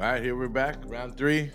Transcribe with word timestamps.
All 0.00 0.06
right, 0.06 0.22
here 0.22 0.34
we're 0.34 0.48
back. 0.48 0.76
Round 0.86 1.14
three. 1.14 1.50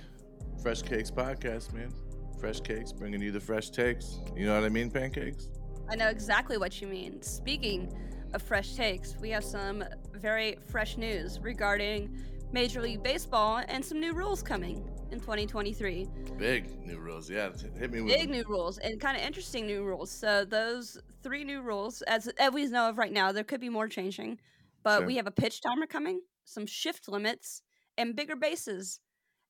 Fresh 0.62 0.84
Cakes 0.84 1.10
podcast, 1.10 1.74
man. 1.74 1.92
Fresh 2.40 2.60
Cakes, 2.60 2.92
bringing 2.92 3.20
you 3.20 3.32
the 3.32 3.40
fresh 3.40 3.71
takes. 3.71 4.20
You 4.36 4.46
know 4.46 4.54
what 4.54 4.64
I 4.64 4.70
mean, 4.70 4.92
pancakes? 4.92 5.50
I 5.90 5.96
know 5.96 6.10
exactly 6.10 6.59
what 6.59 6.79
you 6.79 6.87
mean. 6.87 7.23
Speaking 7.23 7.92
of 8.34 8.43
fresh 8.43 8.75
takes, 8.75 9.16
we 9.18 9.31
have 9.31 9.43
some 9.43 9.84
very 10.13 10.59
fresh 10.70 10.95
news 10.95 11.39
regarding 11.39 12.16
Major 12.52 12.84
League 12.84 13.02
Baseball 13.02 13.63
and 13.68 13.84
some 13.84 14.00
new 14.00 14.13
rules 14.13 14.44
coming 14.44 14.88
in 15.09 15.20
2023. 15.20 16.07
Big 16.38 16.86
new 16.86 17.00
rules, 17.00 17.27
yeah. 17.27 17.50
Hit 17.80 17.91
me 17.91 18.02
with 18.02 18.14
Big 18.14 18.30
new 18.30 18.43
rules 18.48 18.77
and 18.77 19.02
kind 19.02 19.18
of 19.18 19.23
interesting 19.23 19.66
new 19.66 19.84
rules. 19.84 20.12
So 20.12 20.46
those 20.46 21.00
three 21.23 21.43
new 21.43 21.64
rules, 21.64 22.04
as, 22.04 22.27
as 22.39 22.54
we 22.54 22.68
know 22.68 22.89
of 22.89 23.00
right 23.00 23.12
now, 23.12 23.32
there 23.32 23.43
could 23.43 23.59
be 23.62 23.70
more 23.70 23.88
changing, 23.88 24.39
but 24.84 25.00
Sure. 25.00 25.07
we 25.07 25.16
have 25.16 25.25
a 25.25 25.32
pitch 25.32 25.62
timer 25.62 25.88
coming, 25.88 26.21
some 26.43 26.68
shift 26.68 27.07
limits, 27.07 27.64
and 27.98 28.16
bigger 28.16 28.36
bases. 28.36 29.00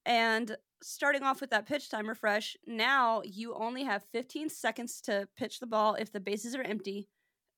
And 0.06 0.56
starting 0.82 1.24
off 1.24 1.42
with 1.42 1.50
that 1.50 1.66
pitch 1.66 1.90
time 1.90 2.08
refresh, 2.08 2.56
now 2.68 3.22
you 3.26 3.56
only 3.56 3.84
have 3.84 4.04
15 4.12 4.50
seconds 4.50 5.02
to 5.02 5.28
pitch 5.36 5.60
the 5.60 5.68
ball 5.68 5.96
if 5.96 6.12
the 6.12 6.20
bases 6.20 6.56
are 6.56 6.62
empty, 6.62 7.08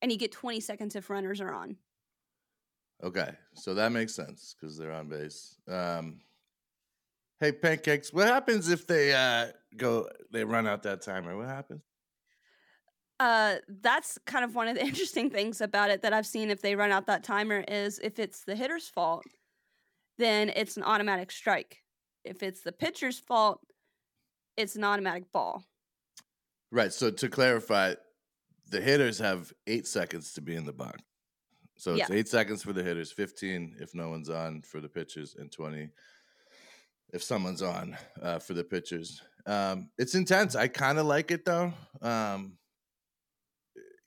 and 0.02 0.12
you 0.12 0.18
get 0.18 0.32
20 0.32 0.60
seconds 0.60 0.96
if 0.96 1.10
runners 1.10 1.42
are 1.42 1.54
on. 1.54 1.78
Okay, 3.04 3.30
so 3.54 3.74
that 3.76 3.92
makes 3.92 4.16
sense 4.16 4.56
because 4.60 4.78
they're 4.78 4.94
on 4.94 5.08
base. 5.08 5.56
Um, 5.68 6.20
hey, 7.40 7.52
pancakes, 7.52 8.12
what 8.12 8.28
happens 8.28 8.70
if 8.70 8.88
they 8.88 9.14
uh, 9.14 9.52
go? 9.76 10.10
They 10.32 10.44
run 10.44 10.66
out 10.66 10.84
that 10.84 11.02
timer. 11.02 11.38
What 11.38 11.48
happens? 11.48 11.82
Uh, 13.20 13.56
that's 13.82 14.18
kind 14.26 14.46
of 14.46 14.56
one 14.56 14.68
of 14.68 14.76
the 14.76 14.82
interesting 14.86 15.30
things 15.30 15.62
about 15.62 15.90
it 15.90 16.02
that 16.02 16.14
I've 16.14 16.26
seen 16.26 16.50
if 16.50 16.62
they 16.62 16.76
run 16.76 16.92
out 16.92 17.08
that 17.08 17.24
timer 17.24 17.64
is 17.68 18.00
if 18.00 18.20
it's 18.20 18.44
the 18.44 18.56
hitter's 18.56 18.88
fault, 18.88 19.26
then 20.18 20.50
it's 20.50 20.78
an 20.78 20.84
automatic 20.84 21.32
strike. 21.32 21.78
If 22.24 22.44
it's 22.44 22.62
the 22.62 22.72
pitcher's 22.72 23.20
fault, 23.20 23.62
it's 24.58 24.76
an 24.76 24.84
automatic 24.84 25.32
ball. 25.32 25.64
Right. 26.72 26.92
So 26.92 27.12
to 27.12 27.30
clarify, 27.30 27.96
the 28.70 28.82
hitters 28.82 29.20
have 29.20 29.54
eight 29.68 29.88
seconds 29.88 30.34
to 30.34 30.42
be 30.42 30.56
in 30.56 30.66
the 30.66 30.74
box. 30.74 31.02
So 31.78 31.94
it's 31.94 32.10
Yeah. 32.10 32.16
eight 32.16 32.28
seconds 32.28 32.64
for 32.64 32.74
the 32.74 32.84
hitters, 32.84 33.12
fifteen 33.12 33.76
if 33.80 33.94
no 33.94 34.10
one's 34.10 34.30
on 34.30 34.64
for 34.64 34.82
the 34.82 34.90
pitchers, 34.90 35.36
and 35.36 35.52
twenty 35.52 35.90
if 37.14 37.24
someone's 37.24 37.62
on 37.62 37.96
uh, 38.22 38.40
for 38.40 38.54
the 38.54 38.64
pitchers. 38.64 39.22
Um, 39.46 39.90
it's 39.98 40.16
intense. 40.16 40.56
I 40.56 40.68
kind 40.68 40.98
of 40.98 41.06
like 41.06 41.32
it 41.32 41.46
though. 41.46 41.72
Um, 42.02 42.58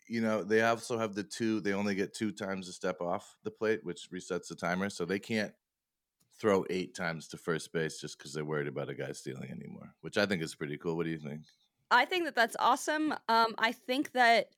you 0.08 0.20
know, 0.20 0.42
they 0.42 0.62
also 0.62 0.98
have 0.98 1.14
the 1.14 1.22
two. 1.22 1.60
They 1.60 1.72
only 1.72 1.94
get 1.94 2.12
two 2.12 2.32
times 2.32 2.66
to 2.66 2.72
step 2.72 3.00
off 3.00 3.36
the 3.44 3.50
plate, 3.52 3.80
which 3.84 4.10
resets 4.12 4.48
the 4.48 4.56
timer, 4.56 4.90
so 4.90 5.04
they 5.04 5.20
can't 5.20 5.54
throw 6.40 6.64
eight 6.70 6.94
times 6.94 7.28
to 7.28 7.36
first 7.36 7.72
base 7.72 8.00
just 8.00 8.18
because 8.18 8.32
they're 8.32 8.44
worried 8.44 8.68
about 8.68 8.88
a 8.88 8.94
guy 8.94 9.12
stealing 9.12 9.50
anymore. 9.50 9.92
Which 10.00 10.16
I 10.16 10.26
think 10.26 10.42
is 10.42 10.54
pretty 10.54 10.78
cool. 10.78 10.96
What 10.96 11.04
do 11.04 11.10
you 11.10 11.18
think? 11.18 11.42
I 11.90 12.04
think 12.04 12.24
that 12.24 12.34
that's 12.34 12.56
awesome. 12.58 13.12
Um, 13.28 13.54
I 13.58 13.72
think 13.72 14.12
that 14.12 14.48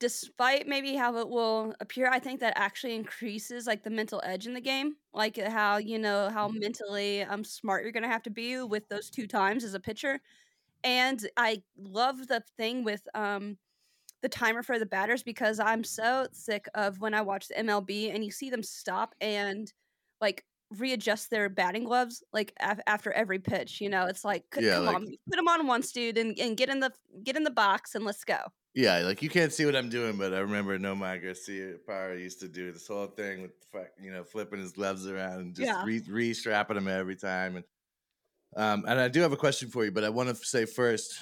despite 0.00 0.66
maybe 0.66 0.96
how 0.96 1.16
it 1.18 1.28
will 1.28 1.74
appear, 1.80 2.08
I 2.10 2.18
think 2.18 2.40
that 2.40 2.54
actually 2.56 2.96
increases 2.96 3.68
like 3.68 3.84
the 3.84 3.90
mental 3.90 4.20
edge 4.24 4.46
in 4.46 4.54
the 4.54 4.60
game, 4.60 4.96
like 5.14 5.38
uh, 5.38 5.48
how 5.48 5.76
you 5.76 5.98
know 5.98 6.28
how 6.28 6.48
mentally 6.48 7.22
um 7.22 7.44
smart 7.44 7.84
you're 7.84 7.92
gonna 7.92 8.08
have 8.08 8.24
to 8.24 8.30
be 8.30 8.60
with 8.62 8.88
those 8.88 9.10
two 9.10 9.28
times 9.28 9.62
as 9.62 9.74
a 9.74 9.80
pitcher. 9.80 10.20
And 10.82 11.24
I 11.36 11.62
love 11.78 12.26
the 12.26 12.42
thing 12.56 12.82
with 12.82 13.06
um 13.14 13.58
the 14.22 14.28
timer 14.28 14.62
for 14.62 14.78
the 14.78 14.86
batters 14.86 15.22
because 15.22 15.60
I'm 15.60 15.84
so 15.84 16.26
sick 16.32 16.68
of 16.74 17.00
when 17.00 17.14
I 17.14 17.20
watch 17.20 17.48
the 17.48 17.54
MLB 17.54 18.14
and 18.14 18.24
you 18.24 18.30
see 18.30 18.50
them 18.50 18.62
stop 18.62 19.14
and 19.20 19.72
like 20.20 20.44
readjust 20.78 21.30
their 21.30 21.48
batting 21.48 21.84
gloves 21.84 22.22
like 22.32 22.52
af- 22.60 22.80
after 22.86 23.12
every 23.12 23.38
pitch. 23.38 23.80
You 23.80 23.88
know, 23.90 24.06
it's 24.06 24.24
like, 24.24 24.44
Yeah, 24.58 24.74
come 24.76 24.84
like- 24.86 24.96
on, 24.96 25.06
put 25.28 25.36
them 25.36 25.48
on 25.48 25.66
once, 25.66 25.92
dude, 25.92 26.18
and, 26.18 26.38
and 26.38 26.56
get 26.56 26.68
in 26.68 26.80
the 26.80 26.92
get 27.24 27.36
in 27.36 27.44
the 27.44 27.50
box 27.50 27.94
and 27.94 28.04
let's 28.04 28.24
go. 28.24 28.38
Yeah, 28.74 28.98
like 29.00 29.22
you 29.22 29.28
can't 29.28 29.52
see 29.52 29.66
what 29.66 29.76
I'm 29.76 29.90
doing, 29.90 30.16
but 30.16 30.32
I 30.32 30.38
remember 30.38 30.78
Nomar 30.78 31.22
Garcia 31.22 31.74
Power 31.86 32.16
used 32.16 32.40
to 32.40 32.48
do 32.48 32.72
this 32.72 32.86
whole 32.86 33.06
thing 33.06 33.42
with 33.42 33.50
you 34.02 34.10
know 34.10 34.24
flipping 34.24 34.60
his 34.60 34.72
gloves 34.72 35.06
around 35.06 35.40
and 35.40 35.54
just 35.54 35.66
Yeah. 35.66 35.84
re 35.84 36.00
re-strapping 36.08 36.76
them 36.76 36.88
every 36.88 37.16
time. 37.16 37.56
And 37.56 37.64
um, 38.56 38.84
and 38.86 38.98
I 38.98 39.08
do 39.08 39.20
have 39.20 39.32
a 39.32 39.36
question 39.36 39.68
for 39.70 39.84
you, 39.84 39.90
but 39.92 40.04
I 40.04 40.08
want 40.10 40.28
to 40.28 40.34
say 40.34 40.64
first 40.66 41.14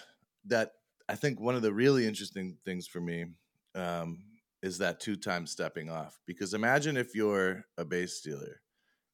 that 0.47 0.73
I 1.09 1.15
think 1.17 1.41
one 1.41 1.55
of 1.57 1.63
the 1.63 1.73
really 1.73 2.07
interesting 2.07 2.57
things 2.65 2.87
for 2.87 3.01
me 3.01 3.27
um, 3.75 4.19
is 4.63 4.79
that 4.79 5.01
two 5.01 5.17
time 5.17 5.47
stepping 5.47 5.89
off. 5.91 6.19
Because 6.27 6.55
imagine 6.55 6.97
if 6.97 7.15
you're 7.15 7.65
a 7.79 7.85
base 7.85 8.15
stealer 8.15 8.61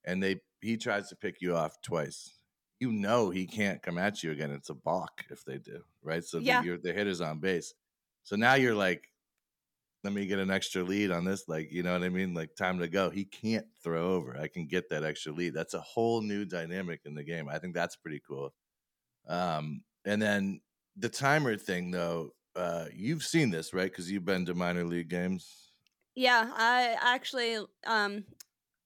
and 0.07 0.23
they 0.23 0.41
he 0.61 0.77
tries 0.77 1.09
to 1.11 1.17
pick 1.17 1.41
you 1.41 1.57
off 1.57 1.81
twice. 1.83 2.39
You 2.81 2.93
know 2.93 3.31
he 3.31 3.47
can't 3.47 3.83
come 3.83 3.99
at 3.99 4.23
you 4.23 4.33
again. 4.33 4.51
It's 4.51 4.71
a 4.71 4.75
balk 4.75 5.25
if 5.31 5.45
they 5.45 5.59
do, 5.59 5.85
right? 6.03 6.25
So 6.25 6.41
Yeah. 6.41 6.63
the, 6.63 6.79
the 6.83 6.93
hitter's 6.93 7.21
on 7.21 7.41
base. 7.41 7.75
So 8.25 8.37
now 8.37 8.55
you're 8.55 8.75
like, 8.75 9.09
let 10.05 10.13
me 10.13 10.27
get 10.27 10.39
an 10.39 10.51
extra 10.51 10.83
lead 10.83 11.11
on 11.11 11.25
this. 11.25 11.49
Like, 11.49 11.73
you 11.73 11.83
know 11.83 11.93
what 11.93 12.05
I 12.05 12.09
mean? 12.09 12.33
Like, 12.35 12.55
time 12.55 12.79
to 12.79 12.89
go. 12.89 13.11
He 13.11 13.25
can't 13.25 13.67
throw 13.83 14.15
over. 14.15 14.37
I 14.37 14.49
can 14.49 14.67
get 14.67 14.89
that 14.91 15.05
extra 15.05 15.33
lead. 15.33 15.55
That's 15.55 15.75
a 15.75 15.81
whole 15.81 16.21
new 16.23 16.45
dynamic 16.45 17.01
in 17.05 17.15
the 17.15 17.25
game. 17.25 17.49
I 17.49 17.59
think 17.59 17.75
that's 17.75 17.97
pretty 17.97 18.21
cool. 18.27 18.55
Um, 19.27 19.85
and 20.05 20.21
then 20.23 20.61
the 20.97 21.09
timer 21.09 21.57
thing, 21.57 21.91
though, 21.91 22.35
uh, 22.55 22.87
you've 22.95 23.25
seen 23.25 23.51
this, 23.51 23.75
right? 23.75 23.91
Because 23.91 24.11
you've 24.11 24.25
been 24.25 24.47
to 24.47 24.55
minor 24.55 24.85
league 24.85 25.09
games. 25.09 25.73
Yeah, 26.15 26.51
I 26.55 26.97
actually 27.01 27.59
um 27.87 28.25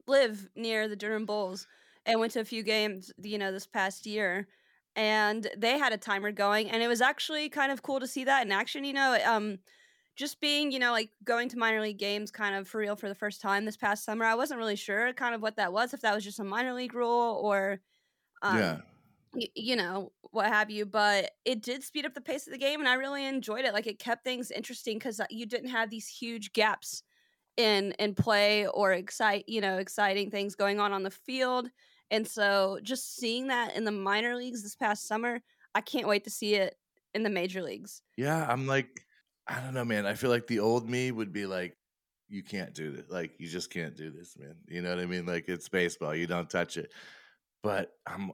live 0.07 0.49
near 0.57 0.89
the 0.89 0.97
Durham 0.97 1.27
Bulls 1.27 1.67
and 2.07 2.21
went 2.21 2.33
to 2.33 2.41
a 2.41 2.45
few 2.45 2.63
games, 2.63 3.13
you 3.23 3.39
know, 3.39 3.53
this 3.53 3.67
past 3.67 4.07
year. 4.07 4.49
And 4.97 5.49
they 5.57 5.79
had 5.79 5.93
a 5.93 5.99
timer 5.99 6.33
going 6.33 6.71
and 6.71 6.83
it 6.83 6.89
was 6.89 7.01
actually 7.01 7.49
kind 7.49 7.71
of 7.73 7.83
cool 7.83 8.01
to 8.01 8.07
see 8.09 8.25
that 8.25 8.45
in 8.45 8.53
action, 8.53 8.85
you 8.85 8.93
know, 8.93 9.19
um 9.25 9.59
just 10.17 10.41
being, 10.41 10.73
you 10.73 10.79
know, 10.79 10.93
like 10.93 11.11
going 11.25 11.49
to 11.49 11.59
minor 11.59 11.81
league 11.81 11.99
games 11.99 12.31
kind 12.31 12.55
of 12.55 12.69
for 12.69 12.79
real 12.81 12.97
for 12.97 13.09
the 13.09 13.15
first 13.15 13.41
time 13.41 13.65
this 13.65 13.77
past 13.77 14.05
summer. 14.05 14.25
I 14.27 14.35
wasn't 14.35 14.59
really 14.59 14.77
sure 14.77 15.13
kind 15.15 15.35
of 15.35 15.41
what 15.43 15.57
that 15.57 15.73
was, 15.73 15.95
if 15.95 16.03
that 16.03 16.15
was 16.15 16.25
just 16.25 16.41
a 16.41 16.45
minor 16.45 16.75
league 16.75 16.95
rule 16.95 17.41
or 17.43 17.81
um 18.43 18.57
yeah. 18.57 18.81
y- 19.35 19.49
you 19.55 19.77
know 19.77 20.13
what 20.33 20.47
have 20.47 20.71
you 20.71 20.87
but 20.87 21.33
it 21.45 21.63
did 21.63 21.83
speed 21.83 22.07
up 22.07 22.15
the 22.15 22.21
pace 22.21 22.47
of 22.47 22.53
the 22.53 22.59
game 22.59 22.81
and 22.81 22.89
i 22.89 22.95
really 22.95 23.25
enjoyed 23.27 23.65
it 23.65 23.73
like 23.73 23.87
it 23.87 23.99
kept 23.99 24.25
things 24.25 24.51
interesting 24.51 24.99
because 24.99 25.21
you 25.31 25.47
didn't 25.47 25.71
have 25.71 25.91
these 25.91 26.09
huge 26.09 26.53
gaps 26.53 27.03
in 27.61 27.93
in 27.99 28.15
play 28.15 28.67
or 28.67 28.93
excite 28.93 29.45
you 29.47 29.61
know 29.61 29.79
exciting 29.79 30.31
things 30.31 30.55
going 30.55 30.81
on 30.81 30.93
on 30.93 31.03
the 31.03 31.11
field 31.11 31.69
and 32.11 32.27
so 32.27 32.79
just 32.83 33.17
seeing 33.17 33.49
that 33.49 33.77
in 33.77 33.85
the 33.85 33.93
minor 33.93 34.35
leagues 34.35 34.63
this 34.63 34.75
past 34.75 35.07
summer 35.07 35.41
i 35.75 35.81
can't 35.81 36.09
wait 36.09 36.25
to 36.25 36.31
see 36.31 36.55
it 36.55 36.75
in 37.15 37.23
the 37.23 37.31
major 37.31 37.63
leagues 37.63 38.03
Yeah. 38.17 38.47
I'm 38.49 38.67
like, 38.67 38.89
I 39.47 39.61
don't 39.61 39.75
know, 39.75 39.85
man. 39.85 40.07
I 40.07 40.15
feel 40.15 40.31
like 40.31 40.47
the 40.47 40.61
old 40.61 40.89
me 40.89 41.11
would 41.11 41.33
be 41.33 41.47
like, 41.47 41.77
you 42.29 42.43
can't 42.45 42.73
do 42.75 42.93
this. 42.93 43.07
Like, 43.11 43.33
you 43.39 43.49
just 43.49 43.71
can't 43.71 43.97
do 43.97 44.11
this, 44.11 44.37
man. 44.39 44.55
You 44.69 44.83
know 44.83 44.91
what 44.91 45.01
I 45.01 45.07
mean? 45.07 45.27
Like, 45.27 45.49
it's 45.49 45.69
baseball. 45.69 46.15
You 46.15 46.29
don't 46.29 46.49
touch 46.49 46.77
it. 46.77 46.93
But 47.63 47.91
I'm 48.07 48.31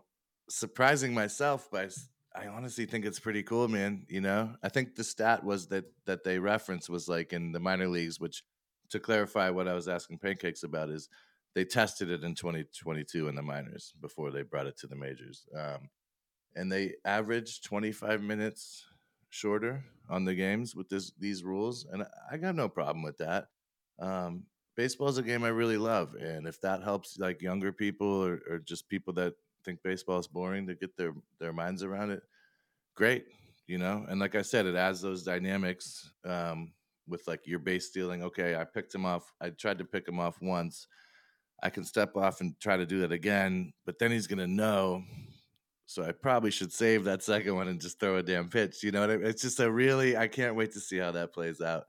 surprising 0.51 1.15
myself 1.15 1.71
by 1.71 1.89
I 2.35 2.49
honestly 2.49 2.85
think 2.85 3.07
it's 3.07 3.19
pretty 3.19 3.43
cool, 3.43 3.67
man. 3.67 4.05
You 4.11 4.21
know, 4.21 4.53
I 4.63 4.69
think 4.69 4.95
the 4.95 5.05
stat 5.05 5.43
was 5.43 5.69
that 5.69 5.87
that 6.05 6.23
they 6.23 6.39
referenced 6.39 6.91
was 6.91 7.09
like 7.09 7.33
in 7.33 7.53
the 7.53 7.61
minor 7.61 7.89
leagues, 7.89 8.21
which 8.21 8.43
to 8.91 9.01
clarify 9.01 9.51
what 9.51 9.69
I 9.69 9.75
was 9.75 9.89
asking 9.89 10.19
pancakes 10.19 10.63
about 10.63 10.91
is 10.91 11.09
they 11.55 11.65
tested 11.65 12.11
it 12.11 12.25
in 12.25 12.35
2022 12.35 13.29
in 13.29 13.35
the 13.35 13.43
minors 13.43 13.93
before 14.01 14.31
they 14.31 14.43
brought 14.43 14.67
it 14.67 14.77
to 14.79 14.87
the 14.87 14.97
majors, 14.97 15.47
um, 15.57 15.91
and 16.55 16.71
they 16.71 16.95
averaged 17.05 17.65
25 17.65 18.23
minutes 18.23 18.87
shorter 19.31 19.85
on 20.09 20.25
the 20.25 20.35
games 20.35 20.75
with 20.75 20.89
this 20.89 21.13
these 21.19 21.45
rules, 21.45 21.85
and 21.85 22.05
I- 22.31 22.37
got 22.39 22.55
no 22.55 22.69
problem 22.69 23.03
with 23.03 23.19
that. 23.19 23.49
Um, 23.99 24.47
baseball 24.77 25.09
is 25.09 25.19
a 25.19 25.23
game 25.23 25.45
I 25.45 25.49
really 25.49 25.79
love, 25.79 26.15
and 26.15 26.47
if 26.47 26.61
that 26.63 26.83
helps 26.83 27.19
like 27.19 27.43
younger 27.43 27.73
people 27.73 28.09
or, 28.09 28.41
or 28.49 28.59
just 28.59 28.89
people 28.89 29.13
that 29.15 29.35
think 29.65 29.83
baseball 29.83 30.19
is 30.19 30.29
boring 30.29 30.67
to 30.69 30.75
get 30.75 30.97
their 30.97 31.15
their 31.39 31.53
minds 31.53 31.83
around 31.83 32.11
it, 32.11 32.23
great, 32.95 33.27
you 33.67 33.79
know. 33.79 34.07
And 34.09 34.21
like 34.21 34.35
I 34.35 34.43
said, 34.43 34.67
it 34.67 34.75
adds 34.75 35.01
those 35.01 35.23
dynamics 35.23 36.13
um, 36.25 36.73
with 37.09 37.27
like 37.27 37.47
your 37.47 37.59
base 37.59 37.87
stealing. 37.89 38.23
Okay, 38.23 38.57
I 38.57 38.65
picked 38.65 38.95
him 38.95 39.05
off. 39.05 39.33
I 39.41 39.51
tried 39.51 39.79
to 39.79 39.85
pick 39.85 40.07
him 40.09 40.19
off 40.21 40.39
once. 40.41 40.87
I 41.63 41.71
can 41.71 41.85
step 41.85 42.17
off 42.17 42.41
and 42.41 42.59
try 42.61 42.77
to 42.77 42.87
do 42.87 43.01
that 43.01 43.13
again, 43.13 43.73
but 43.87 43.99
then 43.99 44.11
he's 44.11 44.27
gonna 44.27 44.47
know. 44.47 45.03
So 45.87 46.03
I 46.03 46.13
probably 46.13 46.51
should 46.51 46.73
save 46.73 47.05
that 47.05 47.23
second 47.23 47.55
one 47.55 47.69
and 47.69 47.81
just 47.81 48.01
throw 48.01 48.17
a 48.17 48.23
damn 48.23 48.49
pitch. 48.49 48.83
You 48.83 48.91
know 48.91 49.01
what 49.01 49.11
I 49.11 49.17
mean? 49.19 49.27
It's 49.27 49.43
just 49.43 49.61
a 49.61 49.71
really. 49.71 50.17
I 50.17 50.27
can't 50.29 50.57
wait 50.57 50.73
to 50.73 50.81
see 50.81 50.99
how 50.99 51.13
that 51.13 51.33
plays 51.33 51.61
out. 51.61 51.85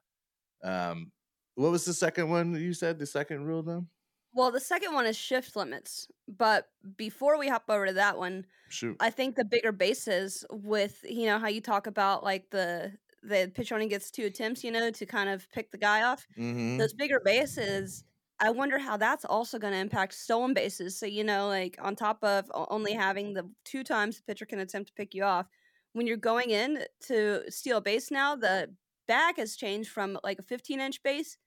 Um, 0.63 1.11
what 1.55 1.71
was 1.71 1.85
the 1.85 1.93
second 1.93 2.29
one 2.29 2.53
you 2.55 2.73
said? 2.73 2.99
The 2.99 3.05
second 3.07 3.45
rule, 3.45 3.63
though. 3.63 3.85
well 4.33 4.51
the 4.51 4.59
second 4.59 4.93
one 4.93 5.05
is 5.05 5.15
shift 5.17 5.55
limits 5.55 6.07
but 6.27 6.67
before 6.97 7.39
we 7.39 7.47
hop 7.47 7.63
over 7.69 7.87
to 7.87 7.93
that 7.93 8.17
one 8.17 8.45
Shoot. 8.69 8.97
I 8.99 9.09
think 9.09 9.35
the 9.35 9.45
bigger 9.45 9.71
bases 9.71 10.45
with 10.51 10.99
you 11.07 11.25
know 11.25 11.39
how 11.39 11.47
you 11.47 11.61
talk 11.61 11.87
about 11.87 12.23
like 12.23 12.49
the 12.51 12.91
the 13.27 13.51
pitcher 13.53 13.75
only 13.75 13.87
gets 13.87 14.09
two 14.09 14.25
attempts, 14.25 14.63
you 14.63 14.71
know, 14.71 14.89
to 14.91 15.05
kind 15.05 15.29
of 15.29 15.49
pick 15.51 15.71
the 15.71 15.77
guy 15.77 16.03
off. 16.03 16.25
Mm-hmm. 16.37 16.77
Those 16.77 16.93
bigger 16.93 17.21
bases 17.23 18.03
I 18.39 18.51
wonder 18.51 18.77
how 18.77 18.97
that's 18.97 19.25
also 19.25 19.57
going 19.57 19.73
to 19.73 19.79
impact 19.79 20.13
stolen 20.13 20.53
bases. 20.53 20.97
So, 20.97 21.05
you 21.05 21.23
know, 21.23 21.47
like 21.47 21.77
on 21.81 21.95
top 21.95 22.23
of 22.23 22.45
only 22.53 22.93
having 22.93 23.33
the 23.33 23.49
two 23.65 23.83
times 23.83 24.17
the 24.17 24.23
pitcher 24.23 24.45
can 24.45 24.59
attempt 24.59 24.89
to 24.89 24.93
pick 24.93 25.15
you 25.15 25.23
off, 25.23 25.47
when 25.93 26.05
you're 26.05 26.17
going 26.17 26.51
in 26.51 26.83
to 27.07 27.49
steal 27.49 27.77
a 27.77 27.81
base 27.81 28.11
now, 28.11 28.35
the 28.35 28.71
bag 29.07 29.37
has 29.37 29.55
changed 29.55 29.89
from 29.89 30.19
like 30.23 30.37
a 30.37 30.43
15 30.43 30.79
inch 30.79 31.01
base 31.01 31.37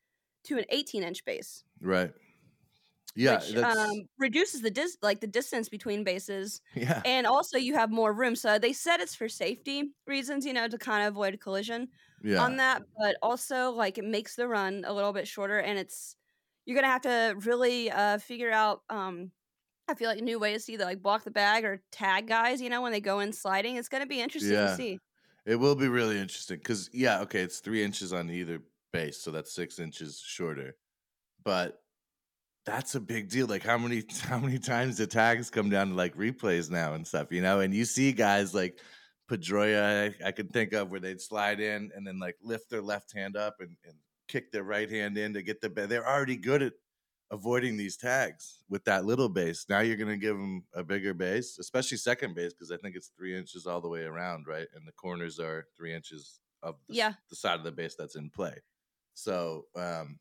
to 0.45 0.59
an 0.59 0.65
18 0.71 1.03
inch 1.05 1.25
base. 1.25 1.63
Right. 1.81 2.13
Yeah, 3.17 3.41
which 3.41 3.57
um, 3.57 4.03
reduces 4.19 4.63
the 4.63 4.71
dis- 4.71 4.97
like 5.03 5.21
the 5.21 5.27
distance 5.27 5.69
between 5.69 6.05
bases. 6.05 6.61
Yeah, 6.75 7.03
and 7.05 7.27
also 7.27 7.59
you 7.59 7.75
have 7.75 7.91
more 7.91 8.13
room. 8.13 8.37
So 8.37 8.59
they 8.59 8.73
said 8.73 9.01
it's 9.01 9.15
for 9.15 9.29
safety 9.29 9.91
reasons, 10.07 10.47
you 10.47 10.53
know, 10.53 10.69
to 10.69 10.79
kind 10.79 11.07
of 11.07 11.15
avoid 11.15 11.41
collision 11.41 11.89
yeah. 12.23 12.43
on 12.43 12.57
that. 12.57 12.83
But 12.99 13.17
also 13.23 13.73
like 13.73 13.99
it 13.99 14.05
makes 14.05 14.37
the 14.37 14.47
run 14.47 14.85
a 14.87 14.93
little 14.93 15.13
bit 15.13 15.27
shorter, 15.27 15.59
and 15.59 15.79
it's 15.79 16.17
you're 16.65 16.77
gonna 16.77 16.93
have 16.93 17.03
to 17.03 17.35
really 17.45 17.91
uh, 17.91 18.19
figure 18.19 18.51
out. 18.51 18.83
Um, 18.89 19.33
I 19.89 19.95
feel 19.95 20.09
like 20.09 20.21
a 20.21 20.23
new 20.23 20.39
ways 20.39 20.67
to 20.67 20.73
either 20.73 20.85
like 20.85 21.03
block 21.03 21.25
the 21.25 21.33
bag 21.33 21.65
or 21.65 21.83
tag 21.91 22.29
guys. 22.29 22.63
You 22.63 22.71
know, 22.71 22.81
when 22.81 22.93
they 22.93 23.01
go 23.01 23.21
in 23.21 23.33
sliding, 23.33 23.77
it's 23.77 23.89
gonna 23.89 24.07
be 24.07 24.21
interesting 24.21 24.53
Yeah. 24.53 24.69
to 24.69 24.77
see. 24.77 24.99
It 25.47 25.57
will 25.57 25.75
be 25.75 25.89
really 25.89 26.19
interesting 26.19 26.59
because 26.59 26.89
yeah, 26.93 27.21
okay, 27.23 27.41
it's 27.41 27.59
three 27.59 27.83
inches 27.83 28.13
on 28.13 28.31
either 28.31 28.63
base, 28.93 29.19
so 29.21 29.31
that's 29.31 29.53
six 29.53 29.79
inches 29.81 30.23
shorter. 30.25 30.77
But 31.45 31.81
that's 32.67 32.95
a 32.95 33.01
big 33.01 33.29
deal. 33.31 33.47
Like 33.47 33.63
how 33.63 33.79
many 33.79 34.05
how 34.23 34.39
many 34.39 34.59
times 34.59 34.99
the 34.99 35.07
tags 35.07 35.51
come 35.51 35.71
down 35.71 35.89
to 35.91 35.95
like 35.95 36.17
replays 36.17 36.71
now 36.71 36.95
and 36.95 37.07
stuff, 37.07 37.33
you 37.33 37.43
know? 37.43 37.61
And 37.61 37.75
you 37.75 37.85
see 37.85 38.13
guys 38.13 38.55
like 38.55 38.79
Pedroia, 39.31 40.15
I, 40.23 40.29
I 40.29 40.33
could 40.33 40.51
think 40.53 40.73
of 40.73 40.91
where 40.91 41.01
they'd 41.01 41.21
slide 41.21 41.61
in 41.61 41.91
and 41.95 42.07
then 42.07 42.19
like 42.19 42.37
lift 42.43 42.69
their 42.71 42.83
left 42.83 43.13
hand 43.15 43.37
up 43.37 43.57
and, 43.61 43.77
and 43.85 43.95
kick 44.29 44.51
their 44.53 44.65
right 44.65 44.91
hand 44.91 45.17
in 45.19 45.33
to 45.35 45.43
get 45.43 45.61
the 45.61 45.71
ba- 45.71 45.87
they're 45.87 46.07
already 46.09 46.37
good 46.37 46.63
at 46.63 46.73
avoiding 47.33 47.77
these 47.77 47.97
tags 47.97 48.59
with 48.69 48.85
that 48.85 49.05
little 49.05 49.29
base. 49.29 49.67
Now 49.69 49.81
you're 49.81 49.97
going 49.97 50.09
to 50.11 50.17
give 50.17 50.37
them 50.37 50.65
a 50.75 50.83
bigger 50.83 51.15
base, 51.15 51.59
especially 51.61 51.97
second 51.97 52.35
base 52.35 52.53
because 52.53 52.73
I 52.73 52.77
think 52.79 52.97
it's 52.97 53.13
three 53.17 53.37
inches 53.39 53.67
all 53.69 53.81
the 53.81 53.89
way 53.89 54.03
around, 54.03 54.47
right? 54.49 54.67
And 54.75 54.87
the 54.87 54.93
corners 54.93 55.39
are 55.39 55.67
three 55.77 55.95
inches 55.95 56.41
of 56.65 56.75
the, 56.89 56.97
Yeah. 56.97 57.13
the 57.29 57.37
side 57.37 57.59
of 57.59 57.65
the 57.65 57.71
base 57.71 57.95
that's 57.97 58.17
in 58.17 58.31
play. 58.31 58.57
So, 59.15 59.67
um, 59.77 60.19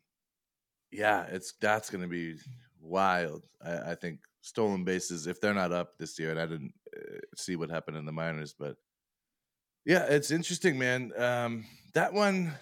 yeah, 0.91 1.25
it's 1.25 1.53
that's 1.61 1.89
going 1.89 2.01
to 2.01 2.07
be 2.07 2.37
wild. 2.79 3.47
I, 3.63 3.91
I 3.91 3.95
think 3.95 4.21
stolen 4.41 4.83
bases 4.83 5.27
if 5.27 5.41
they're 5.41 5.53
not 5.53 5.71
up 5.71 5.97
this 5.97 6.17
year, 6.19 6.31
and 6.31 6.39
I 6.39 6.45
didn't 6.45 6.73
uh, 6.95 7.19
see 7.35 7.55
what 7.55 7.69
happened 7.69 7.97
in 7.97 8.05
the 8.05 8.11
minors, 8.11 8.53
but 8.53 8.77
yeah, 9.85 10.05
it's 10.05 10.31
interesting, 10.31 10.77
man. 10.77 11.11
Um, 11.19 11.65
that 11.93 12.13
one 12.13 12.53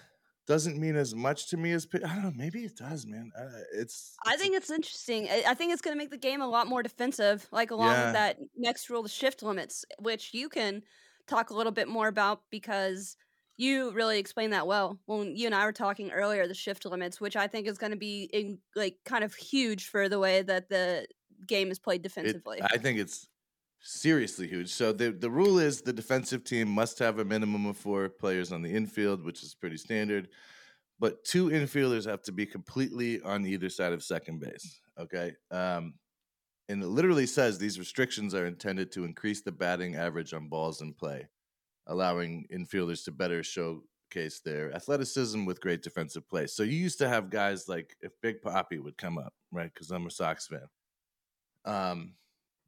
doesn't 0.46 0.78
mean 0.78 0.96
as 0.96 1.14
much 1.14 1.48
to 1.50 1.56
me 1.56 1.72
as 1.72 1.86
I 1.94 1.98
don't 1.98 2.22
know. 2.22 2.32
Maybe 2.34 2.64
it 2.64 2.76
does, 2.76 3.06
man. 3.06 3.30
Uh, 3.38 3.60
it's 3.74 4.16
I 4.26 4.36
think 4.36 4.56
it's 4.56 4.70
interesting. 4.70 5.28
I 5.28 5.44
I 5.48 5.54
think 5.54 5.72
it's 5.72 5.82
going 5.82 5.94
to 5.94 5.98
make 5.98 6.10
the 6.10 6.16
game 6.16 6.40
a 6.40 6.46
lot 6.46 6.66
more 6.66 6.82
defensive, 6.82 7.46
like 7.52 7.70
along 7.70 7.88
Yeah. 7.88 8.04
with 8.04 8.12
that 8.14 8.38
next 8.56 8.88
rule, 8.90 9.02
the 9.02 9.08
shift 9.08 9.42
limits, 9.42 9.84
which 9.98 10.32
you 10.34 10.48
can 10.48 10.82
talk 11.26 11.50
a 11.50 11.54
little 11.54 11.72
bit 11.72 11.88
more 11.88 12.08
about 12.08 12.42
because 12.50 13.16
you 13.58 13.90
really 13.90 14.18
explained 14.18 14.54
that 14.54 14.66
well 14.66 14.98
when 15.06 15.36
you 15.36 15.46
and 15.46 15.54
I 15.54 15.66
were 15.66 15.72
talking 15.72 16.10
earlier. 16.10 16.46
The 16.46 16.54
shift 16.54 16.86
limits, 16.86 17.20
which 17.20 17.36
I 17.36 17.46
think 17.46 17.66
is 17.66 17.76
going 17.76 17.90
to 17.90 17.98
be 17.98 18.30
in, 18.32 18.58
like 18.74 18.96
kind 19.04 19.24
of 19.24 19.34
huge 19.34 19.88
for 19.88 20.08
the 20.08 20.18
way 20.18 20.40
that 20.42 20.70
the 20.70 21.06
game 21.46 21.70
is 21.70 21.78
played 21.78 22.00
It, 22.00 22.04
defensively. 22.04 22.60
I 22.62 22.78
think 22.78 22.98
it's 22.98 23.28
seriously 23.80 24.48
huge. 24.48 24.70
So 24.70 24.92
the 24.92 25.10
the 25.10 25.30
rule 25.30 25.58
is 25.58 25.82
the 25.82 25.92
defensive 25.92 26.44
team 26.44 26.68
must 26.68 26.98
have 27.00 27.18
a 27.18 27.24
minimum 27.24 27.66
of 27.66 27.76
four 27.76 28.08
players 28.08 28.52
on 28.52 28.62
the 28.62 28.72
infield, 28.72 29.24
which 29.24 29.42
is 29.42 29.54
pretty 29.54 29.76
standard. 29.76 30.28
But 31.00 31.24
two 31.24 31.48
infielders 31.48 32.08
have 32.08 32.22
to 32.22 32.32
be 32.32 32.46
completely 32.46 33.20
on 33.22 33.46
either 33.46 33.68
side 33.68 33.92
of 33.92 34.02
second 34.02 34.40
base. 34.40 34.80
Okay. 34.98 35.32
Um, 35.50 35.94
and 36.68 36.82
it 36.82 36.88
literally 36.88 37.26
says 37.26 37.56
these 37.56 37.78
restrictions 37.78 38.34
are 38.34 38.46
intended 38.46 38.92
to 38.92 39.04
increase 39.04 39.42
the 39.42 39.52
batting 39.52 39.94
average 39.96 40.34
on 40.34 40.48
balls 40.48 40.82
in 40.82 40.92
play, 40.92 41.28
allowing 41.88 42.46
infielders 42.52 43.04
to 43.04 43.10
better 43.12 43.42
showcase 43.42 44.40
their 44.44 44.72
athleticism 44.74 45.44
with 45.44 45.60
great 45.60 45.82
defensive 45.82 46.28
play. 46.28 46.46
So 46.46 46.62
you 46.62 46.76
used 46.76 46.98
to 46.98 47.08
have 47.08 47.30
guys 47.30 47.68
like 47.68 47.96
if 48.00 48.12
Big 48.22 48.40
Poppy 48.42 48.78
would 48.78 48.96
come 48.96 49.18
up, 49.18 49.34
right? 49.50 49.72
Because 49.72 49.90
I'm 49.90 50.06
a 50.06 50.10
Sox 50.10 50.46
fan. 50.46 50.68
Um, 51.64 52.14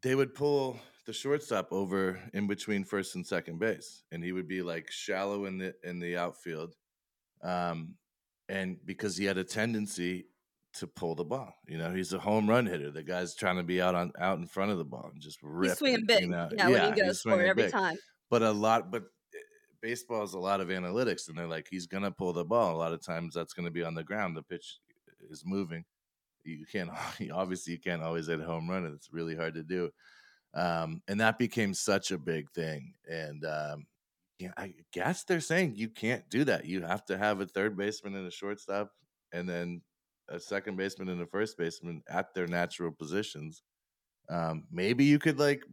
they 0.02 0.14
would 0.14 0.34
pull 0.34 0.78
the 1.06 1.12
shortstop 1.12 1.72
over 1.72 2.18
in 2.34 2.46
between 2.46 2.84
first 2.84 3.14
and 3.14 3.26
second 3.26 3.58
base, 3.58 4.02
and 4.12 4.22
he 4.24 4.32
would 4.32 4.48
be 4.48 4.62
like 4.62 4.90
shallow 4.90 5.44
in 5.46 5.58
the 5.58 5.74
in 5.84 5.98
the 5.98 6.16
outfield, 6.16 6.74
um, 7.42 7.94
and 8.48 8.78
because 8.84 9.16
he 9.16 9.24
had 9.24 9.38
a 9.38 9.44
tendency 9.44 10.26
to 10.74 10.86
pull 10.86 11.14
the 11.14 11.24
ball, 11.24 11.52
you 11.66 11.76
know, 11.76 11.92
he's 11.92 12.12
a 12.12 12.18
home 12.18 12.48
run 12.48 12.64
hitter. 12.66 12.90
The 12.90 13.02
guy's 13.02 13.34
trying 13.34 13.56
to 13.56 13.62
be 13.62 13.82
out 13.82 13.94
on 13.94 14.12
out 14.18 14.38
in 14.38 14.46
front 14.46 14.70
of 14.70 14.78
the 14.78 14.84
ball 14.84 15.10
and 15.12 15.20
just 15.20 15.38
rip. 15.42 15.70
He's 15.70 15.78
swinging 15.78 16.06
big, 16.06 16.22
You 16.22 16.28
know? 16.28 16.48
yeah, 16.56 16.68
when 16.68 16.94
he 16.94 17.00
goes 17.00 17.22
for 17.22 17.40
it 17.42 17.48
every 17.48 17.64
big. 17.64 17.72
time. 17.72 17.98
But 18.30 18.42
a 18.42 18.50
lot, 18.52 18.90
but 18.90 19.04
eh, 19.34 19.38
baseball 19.82 20.22
is 20.22 20.34
a 20.34 20.38
lot 20.38 20.60
of 20.60 20.68
analytics, 20.68 21.28
and 21.28 21.36
they're 21.36 21.46
like, 21.46 21.66
he's 21.70 21.86
gonna 21.86 22.10
pull 22.10 22.32
the 22.32 22.44
ball. 22.44 22.74
A 22.74 22.78
lot 22.78 22.92
of 22.92 23.04
times, 23.04 23.34
that's 23.34 23.52
gonna 23.52 23.70
be 23.70 23.82
on 23.82 23.94
the 23.94 24.04
ground. 24.04 24.36
The 24.36 24.42
pitch 24.42 24.78
is 25.28 25.42
moving. 25.44 25.84
You 26.44 26.64
can't 26.70 26.90
obviously 27.32 27.74
you 27.74 27.80
can't 27.80 28.02
always 28.02 28.28
hit 28.28 28.40
a 28.40 28.44
home 28.44 28.68
run, 28.68 28.84
and 28.84 28.94
it's 28.94 29.12
really 29.12 29.36
hard 29.36 29.54
to 29.54 29.62
do. 29.62 29.90
Um, 30.54 31.02
and 31.08 31.20
that 31.20 31.38
became 31.38 31.74
such 31.74 32.10
a 32.10 32.18
big 32.18 32.50
thing. 32.50 32.94
And 33.08 33.44
um, 33.44 33.86
yeah, 34.38 34.52
I 34.56 34.74
guess 34.92 35.24
they're 35.24 35.40
saying 35.40 35.74
you 35.76 35.88
can't 35.88 36.28
do 36.30 36.44
that. 36.44 36.64
You 36.64 36.82
have 36.82 37.04
to 37.06 37.18
have 37.18 37.40
a 37.40 37.46
third 37.46 37.76
baseman 37.76 38.16
and 38.16 38.26
a 38.26 38.30
shortstop, 38.30 38.92
and 39.32 39.48
then 39.48 39.82
a 40.28 40.40
second 40.40 40.76
baseman 40.76 41.08
and 41.08 41.20
a 41.20 41.26
first 41.26 41.58
baseman 41.58 42.02
at 42.08 42.34
their 42.34 42.46
natural 42.46 42.90
positions. 42.92 43.62
Um, 44.28 44.64
maybe 44.70 45.04
you 45.04 45.18
could 45.18 45.38
like 45.38 45.64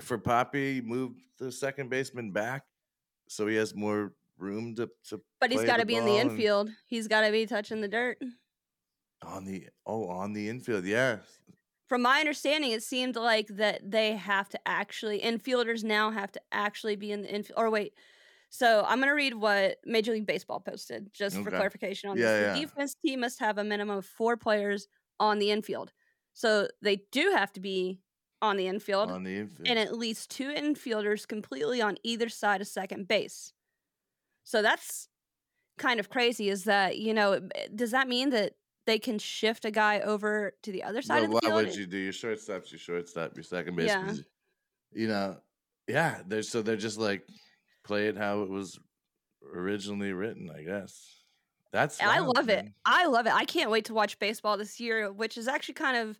for 0.00 0.18
Poppy 0.18 0.80
move 0.80 1.12
the 1.38 1.50
second 1.52 1.90
baseman 1.90 2.30
back 2.30 2.64
so 3.28 3.46
he 3.46 3.56
has 3.56 3.74
more 3.74 4.12
room 4.38 4.74
to 4.76 4.88
to 5.08 5.20
But 5.40 5.50
he's 5.50 5.64
got 5.64 5.78
to 5.78 5.86
be 5.86 5.96
in 5.96 6.04
the 6.04 6.16
infield. 6.18 6.70
He's 6.86 7.08
got 7.08 7.22
to 7.22 7.32
be 7.32 7.46
touching 7.46 7.80
the 7.80 7.88
dirt. 7.88 8.18
on 9.22 9.44
the 9.44 9.68
oh 9.86 10.08
on 10.08 10.32
the 10.32 10.48
infield. 10.48 10.84
Yeah, 10.84 11.18
From 11.88 12.02
my 12.02 12.20
understanding, 12.20 12.72
it 12.72 12.82
seemed 12.82 13.16
like 13.16 13.48
that 13.56 13.90
they 13.90 14.14
have 14.16 14.48
to 14.50 14.58
actually 14.66 15.20
infielders 15.20 15.82
now 15.84 16.10
have 16.10 16.30
to 16.32 16.40
actually 16.52 16.96
be 16.96 17.12
in 17.12 17.22
the 17.22 17.34
infield. 17.34 17.58
Or 17.58 17.70
wait, 17.70 17.94
so 18.50 18.84
I'm 18.86 18.98
going 18.98 19.08
to 19.08 19.14
read 19.14 19.34
what 19.34 19.78
Major 19.86 20.12
League 20.12 20.26
Baseball 20.26 20.60
posted 20.60 21.10
just 21.14 21.36
for 21.38 21.50
clarification 21.50 22.10
on 22.10 22.18
Yeah, 22.18 22.24
this. 22.32 22.42
yeah. 22.42 22.52
The 22.54 22.60
defense 22.60 22.94
team 23.04 23.20
must 23.20 23.40
have 23.40 23.56
a 23.58 23.64
minimum 23.64 23.96
of 23.98 24.04
four 24.06 24.36
players 24.36 24.86
on 25.18 25.38
the 25.38 25.50
infield, 25.50 25.92
so 26.34 26.68
they 26.82 27.02
do 27.10 27.32
have 27.34 27.52
to 27.54 27.60
be 27.60 28.00
on 28.46 28.56
the 28.56 28.66
infield, 28.66 29.10
on 29.10 29.24
the 29.24 29.36
infield. 29.36 29.68
and 29.68 29.78
at 29.78 29.96
least 29.96 30.30
two 30.30 30.52
infielders 30.52 31.26
completely 31.28 31.82
on 31.82 31.96
either 32.02 32.28
side 32.28 32.60
of 32.60 32.66
second 32.66 33.06
base. 33.08 33.52
So 34.44 34.62
that's 34.62 35.08
kind 35.78 36.00
of 36.00 36.08
crazy. 36.08 36.48
Is 36.48 36.64
that 36.64 36.98
you 36.98 37.12
know 37.12 37.40
does 37.74 37.90
that 37.90 38.08
mean 38.08 38.30
that 38.30 38.54
they 38.86 38.98
can 38.98 39.18
shift 39.18 39.64
a 39.64 39.70
guy 39.70 40.00
over 40.00 40.52
to 40.62 40.70
the 40.72 40.82
other 40.84 41.02
side 41.02 41.16
Well, 41.16 41.24
of 41.24 41.30
the 41.30 41.34
why 41.34 41.40
field? 41.40 41.66
would 41.66 41.76
you 41.76 41.86
do 41.86 41.98
your 41.98 42.12
shortstops, 42.12 42.70
your 42.70 42.78
shortstop, 42.78 43.36
your 43.36 43.42
second 43.44 43.76
base? 43.76 43.88
Yeah. 43.88 44.14
You 44.92 45.08
know, 45.08 45.36
yeah. 45.88 46.20
They're 46.26 46.42
so 46.42 46.62
they're 46.62 46.76
just 46.76 46.98
like 46.98 47.26
play 47.84 48.08
it 48.08 48.16
how 48.16 48.42
it 48.42 48.48
was 48.48 48.78
originally 49.54 50.12
written, 50.12 50.50
I 50.50 50.62
guess. 50.62 51.12
That's 51.72 51.98
And 52.00 52.08
I 52.10 52.20
wild, 52.20 52.36
love 52.36 52.48
it. 52.48 52.68
I 52.84 53.06
love 53.06 53.26
it. 53.26 53.34
I 53.34 53.44
can't 53.44 53.70
wait 53.70 53.84
to 53.86 53.94
watch 53.94 54.18
baseball 54.18 54.56
this 54.56 54.80
year, 54.80 55.12
which 55.12 55.36
is 55.36 55.46
actually 55.48 55.74
kind 55.74 55.96
of 55.96 56.18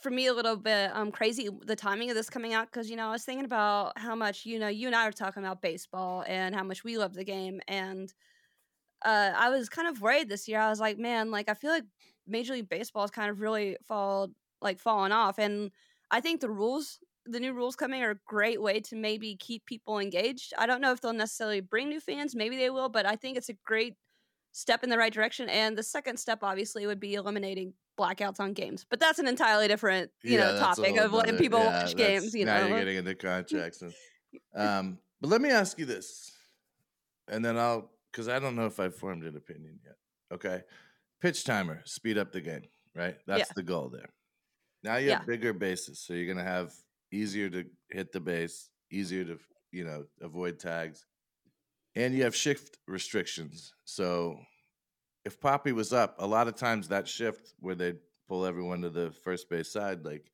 for 0.00 0.10
me 0.10 0.26
a 0.26 0.32
little 0.32 0.56
bit 0.56 0.90
um 0.94 1.10
crazy 1.12 1.48
the 1.64 1.76
timing 1.76 2.10
of 2.10 2.16
this 2.16 2.30
coming 2.30 2.54
out 2.54 2.70
because 2.70 2.88
you 2.90 2.96
know 2.96 3.08
I 3.08 3.12
was 3.12 3.24
thinking 3.24 3.44
about 3.44 3.98
how 3.98 4.14
much 4.14 4.46
you 4.46 4.58
know 4.58 4.68
you 4.68 4.86
and 4.86 4.96
I 4.96 5.06
are 5.06 5.12
talking 5.12 5.42
about 5.42 5.62
baseball 5.62 6.24
and 6.26 6.54
how 6.54 6.64
much 6.64 6.84
we 6.84 6.96
love 6.98 7.14
the 7.14 7.24
game 7.24 7.60
and 7.68 8.12
uh 9.04 9.32
I 9.36 9.50
was 9.50 9.68
kind 9.68 9.88
of 9.88 10.00
worried 10.02 10.28
this 10.28 10.48
year. 10.48 10.60
I 10.60 10.70
was 10.70 10.80
like, 10.80 10.98
man, 10.98 11.30
like 11.30 11.48
I 11.48 11.54
feel 11.54 11.70
like 11.70 11.84
Major 12.26 12.54
League 12.54 12.68
Baseball 12.68 13.02
has 13.02 13.10
kind 13.10 13.30
of 13.30 13.40
really 13.40 13.76
fall 13.86 14.28
like 14.62 14.78
fallen 14.78 15.12
off 15.12 15.38
and 15.38 15.70
I 16.10 16.20
think 16.20 16.40
the 16.40 16.50
rules 16.50 16.98
the 17.26 17.40
new 17.40 17.52
rules 17.52 17.76
coming 17.76 18.02
are 18.02 18.10
a 18.12 18.20
great 18.26 18.60
way 18.62 18.80
to 18.80 18.96
maybe 18.96 19.36
keep 19.36 19.66
people 19.66 19.98
engaged. 19.98 20.52
I 20.58 20.66
don't 20.66 20.80
know 20.80 20.92
if 20.92 21.00
they'll 21.00 21.12
necessarily 21.12 21.60
bring 21.60 21.88
new 21.88 22.00
fans, 22.00 22.34
maybe 22.34 22.56
they 22.56 22.70
will, 22.70 22.88
but 22.88 23.06
I 23.06 23.14
think 23.16 23.36
it's 23.36 23.50
a 23.50 23.54
great 23.64 23.96
step 24.52 24.82
in 24.82 24.90
the 24.90 24.98
right 24.98 25.12
direction. 25.12 25.48
And 25.48 25.76
the 25.76 25.82
second 25.82 26.18
step, 26.18 26.40
obviously, 26.42 26.86
would 26.86 27.00
be 27.00 27.14
eliminating 27.14 27.74
blackouts 28.00 28.40
on 28.40 28.52
games. 28.54 28.86
But 28.88 28.98
that's 29.00 29.18
an 29.18 29.26
entirely 29.26 29.68
different, 29.68 30.10
you 30.22 30.38
Yeah, 30.38 30.52
know, 30.52 30.58
topic 30.58 30.96
of 30.96 31.12
nother- 31.12 31.38
people 31.38 31.58
yeah, 31.60 31.82
watch 31.84 31.96
games. 31.96 32.34
You 32.34 32.44
now 32.46 32.60
know, 32.60 32.68
you're 32.68 32.78
getting 32.78 32.96
into 32.96 33.14
contracts. 33.14 33.82
And, 33.82 33.92
um, 34.54 34.98
but 35.20 35.28
let 35.28 35.40
me 35.40 35.50
ask 35.50 35.78
you 35.78 35.84
this, 35.86 36.32
and 37.28 37.44
then 37.44 37.56
I'll 37.58 37.90
because 38.10 38.28
I 38.28 38.38
don't 38.38 38.56
know 38.56 38.66
if 38.66 38.80
I've 38.80 38.96
formed 38.96 39.24
an 39.24 39.36
opinion 39.36 39.78
yet. 39.84 39.96
Okay, 40.32 40.62
pitch 41.20 41.44
timer, 41.44 41.82
speed 41.84 42.16
up 42.18 42.32
the 42.32 42.40
game. 42.40 42.62
Right, 42.94 43.16
that's 43.26 43.52
the 43.54 43.62
goal 43.62 43.88
there. 43.88 44.08
Now 44.82 44.96
you 44.96 45.10
have 45.10 45.20
Yeah. 45.20 45.24
bigger 45.26 45.52
bases, 45.52 46.00
so 46.00 46.14
you're 46.14 46.32
gonna 46.32 46.46
have 46.48 46.72
easier 47.12 47.48
to 47.50 47.64
hit 47.90 48.12
the 48.12 48.20
base, 48.20 48.70
easier 48.90 49.24
to 49.24 49.38
you 49.70 49.84
know 49.84 50.06
avoid 50.20 50.58
tags, 50.58 51.06
and 51.94 52.14
you 52.14 52.22
have 52.24 52.34
shift 52.34 52.78
restrictions. 52.88 53.72
So 53.84 54.40
if 55.24 55.40
Poppy 55.40 55.72
was 55.72 55.92
up, 55.92 56.16
a 56.18 56.26
lot 56.26 56.48
of 56.48 56.56
times 56.56 56.88
that 56.88 57.08
shift 57.08 57.54
where 57.60 57.74
they'd 57.74 57.98
pull 58.28 58.46
everyone 58.46 58.82
to 58.82 58.90
the 58.90 59.10
first 59.24 59.48
base 59.48 59.72
side, 59.72 60.04
like 60.04 60.30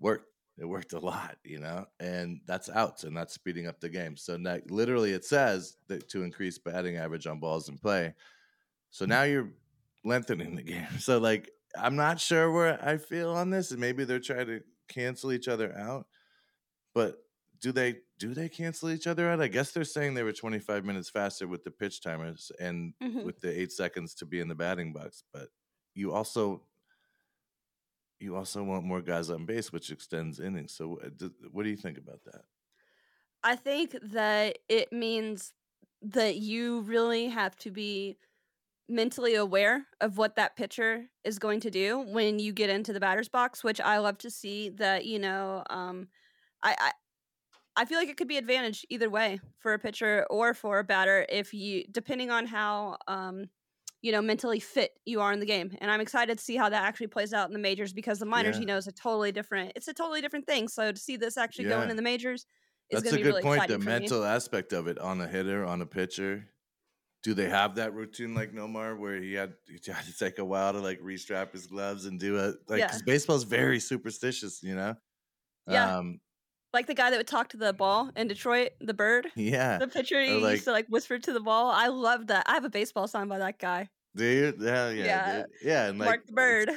worked. 0.00 0.26
It 0.58 0.66
worked 0.66 0.92
a 0.92 0.98
lot, 0.98 1.38
you 1.44 1.60
know, 1.60 1.86
and 1.98 2.40
that's 2.46 2.68
outs, 2.68 3.04
and 3.04 3.16
that's 3.16 3.32
speeding 3.32 3.66
up 3.66 3.80
the 3.80 3.88
game. 3.88 4.18
So 4.18 4.36
now, 4.36 4.58
literally, 4.68 5.12
it 5.12 5.24
says 5.24 5.78
that 5.88 6.10
to 6.10 6.22
increase 6.22 6.58
batting 6.58 6.98
average 6.98 7.26
on 7.26 7.40
balls 7.40 7.70
in 7.70 7.78
play. 7.78 8.12
So 8.90 9.06
now 9.06 9.22
you're 9.22 9.48
lengthening 10.04 10.54
the 10.54 10.62
game. 10.74 10.98
So 10.98 11.16
like, 11.16 11.50
I'm 11.74 11.96
not 11.96 12.20
sure 12.20 12.52
where 12.52 12.78
I 12.86 12.98
feel 12.98 13.30
on 13.30 13.48
this, 13.48 13.70
and 13.70 13.80
maybe 13.80 14.04
they're 14.04 14.20
trying 14.20 14.46
to 14.46 14.60
cancel 14.88 15.32
each 15.32 15.48
other 15.48 15.74
out. 15.76 16.06
But 16.94 17.16
do 17.62 17.72
they 17.72 18.00
do 18.22 18.34
they 18.34 18.48
cancel 18.48 18.90
each 18.90 19.06
other 19.06 19.28
out? 19.28 19.40
I 19.40 19.48
guess 19.48 19.72
they're 19.72 19.84
saying 19.84 20.14
they 20.14 20.22
were 20.22 20.32
25 20.32 20.84
minutes 20.84 21.10
faster 21.10 21.46
with 21.48 21.64
the 21.64 21.70
pitch 21.70 22.00
timers 22.02 22.50
and 22.60 22.94
Mhm. 23.00 23.24
with 23.24 23.40
the 23.40 23.50
eight 23.60 23.72
seconds 23.72 24.14
to 24.16 24.26
be 24.26 24.40
in 24.40 24.48
the 24.48 24.54
batting 24.54 24.92
box. 24.92 25.24
But 25.32 25.50
you 25.94 26.12
also 26.12 26.68
you 28.20 28.36
also 28.36 28.62
want 28.62 28.84
more 28.84 29.02
guys 29.02 29.30
on 29.30 29.46
base, 29.46 29.72
which 29.72 29.90
extends 29.90 30.38
innings. 30.40 30.72
So 30.74 30.88
what 30.88 31.16
do, 31.16 31.34
what 31.50 31.64
do 31.64 31.70
you 31.70 31.76
think 31.76 31.98
about 31.98 32.22
that? 32.24 32.44
I 33.42 33.56
think 33.56 33.96
that 34.02 34.58
it 34.68 34.92
means 34.92 35.52
that 36.02 36.36
you 36.36 36.80
really 36.82 37.28
have 37.28 37.56
to 37.56 37.70
be 37.70 38.18
mentally 38.88 39.34
aware 39.36 39.86
of 40.00 40.18
what 40.18 40.36
that 40.36 40.56
pitcher 40.56 41.08
is 41.24 41.38
going 41.38 41.60
to 41.60 41.70
do 41.70 42.00
when 42.00 42.38
you 42.38 42.52
get 42.52 42.70
into 42.70 42.92
the 42.92 43.00
batter's 43.00 43.28
box, 43.30 43.64
which 43.64 43.80
I 43.80 43.98
love 43.98 44.18
to 44.18 44.30
see 44.30 44.70
that, 44.70 45.06
you 45.06 45.18
know, 45.18 45.64
um 45.70 46.08
I, 46.64 46.92
I 47.76 47.84
feel 47.84 47.98
like 47.98 48.08
it 48.08 48.16
could 48.16 48.28
be 48.28 48.36
advantage 48.36 48.84
either 48.90 49.08
way 49.08 49.40
for 49.58 49.72
a 49.72 49.78
pitcher 49.78 50.26
or 50.30 50.54
for 50.54 50.78
a 50.78 50.84
batter 50.84 51.24
if 51.28 51.54
you 51.54 51.84
depending 51.90 52.30
on 52.30 52.46
how 52.46 52.98
um 53.08 53.46
you 54.02 54.12
know 54.12 54.20
mentally 54.22 54.60
fit 54.60 54.92
you 55.06 55.20
are 55.20 55.32
in 55.32 55.40
the 55.40 55.46
game. 55.46 55.76
And 55.80 55.90
I'm 55.90 56.00
excited 56.00 56.38
to 56.38 56.44
see 56.44 56.56
how 56.56 56.68
that 56.68 56.84
actually 56.84 57.06
plays 57.08 57.32
out 57.32 57.48
in 57.48 57.52
the 57.54 57.58
majors 57.58 57.92
because 57.92 58.18
the 58.18 58.26
minors, 58.26 58.58
Yeah. 58.58 58.60
you 58.60 58.66
know, 58.66 58.76
is 58.76 58.86
a 58.86 58.92
totally 58.92 59.32
different 59.32 59.72
it's 59.76 59.88
a 59.88 59.94
totally 59.94 60.20
different 60.20 60.46
thing. 60.46 60.68
So 60.68 60.92
to 60.92 60.98
see 61.00 61.16
this 61.16 61.36
actually 61.36 61.66
going 61.66 61.90
in 61.90 61.96
the 61.96 62.02
majors 62.02 62.46
is 62.90 63.00
That's 63.00 63.02
going 63.02 63.14
a 63.14 63.16
to 63.16 63.18
be 63.18 63.22
good 63.22 63.34
really 63.34 63.42
point. 63.42 63.66
The 63.68 63.78
for 63.78 63.92
me. 63.92 64.10
mental 64.10 64.24
aspect 64.24 64.72
of 64.72 64.86
it 64.86 64.98
on 64.98 65.20
a 65.20 65.26
hitter, 65.28 65.64
on 65.64 65.80
a 65.80 65.86
pitcher. 65.86 66.48
Do 67.22 67.34
they 67.34 67.48
have 67.50 67.76
that 67.76 67.94
routine 67.94 68.34
like 68.34 68.52
Nomar 68.52 68.98
where 68.98 69.20
he 69.20 69.34
had, 69.34 69.56
he 69.68 69.78
had 69.92 70.04
to 70.06 70.16
take 70.16 70.38
a 70.38 70.44
while 70.44 70.72
to 70.74 70.80
like 70.80 71.00
restrap 71.00 71.52
his 71.52 71.66
gloves 71.68 72.06
and 72.06 72.20
do 72.20 72.36
it? 72.38 72.56
Like, 72.68 72.80
Yeah. 72.80 72.98
baseball's 73.06 73.44
very 73.44 73.80
superstitious, 73.80 74.62
you 74.62 74.74
know? 74.76 74.96
Yeah. 75.66 75.94
Um, 75.98 76.20
Like 76.72 76.86
the 76.86 76.94
guy 76.94 77.10
that 77.10 77.16
would 77.18 77.26
talk 77.26 77.48
to 77.50 77.56
the 77.56 77.72
ball 77.72 78.10
in 78.16 78.28
Detroit, 78.28 78.70
the 78.80 78.94
bird, 78.94 79.26
yeah. 79.36 79.78
the 79.78 79.86
pitcher 79.88 80.22
he 80.22 80.32
like- 80.38 80.52
used 80.52 80.64
to 80.64 80.72
like 80.72 80.86
whisper 80.88 81.18
to 81.18 81.32
the 81.32 81.40
ball. 81.40 81.70
I 81.70 81.88
love 81.88 82.28
that. 82.28 82.44
I 82.48 82.54
have 82.54 82.64
a 82.64 82.70
baseball 82.70 83.06
sign 83.06 83.28
by 83.28 83.38
that 83.38 83.58
guy, 83.58 83.90
Do 84.16 84.24
you? 84.24 84.66
Hell 84.66 84.92
yeah. 84.92 85.04
Yeah. 85.04 85.36
dude. 85.36 85.46
Yeah. 85.62 85.86
And 85.88 85.98
like, 85.98 86.06
Mark 86.06 86.26
the 86.26 86.32
Bird. 86.32 86.70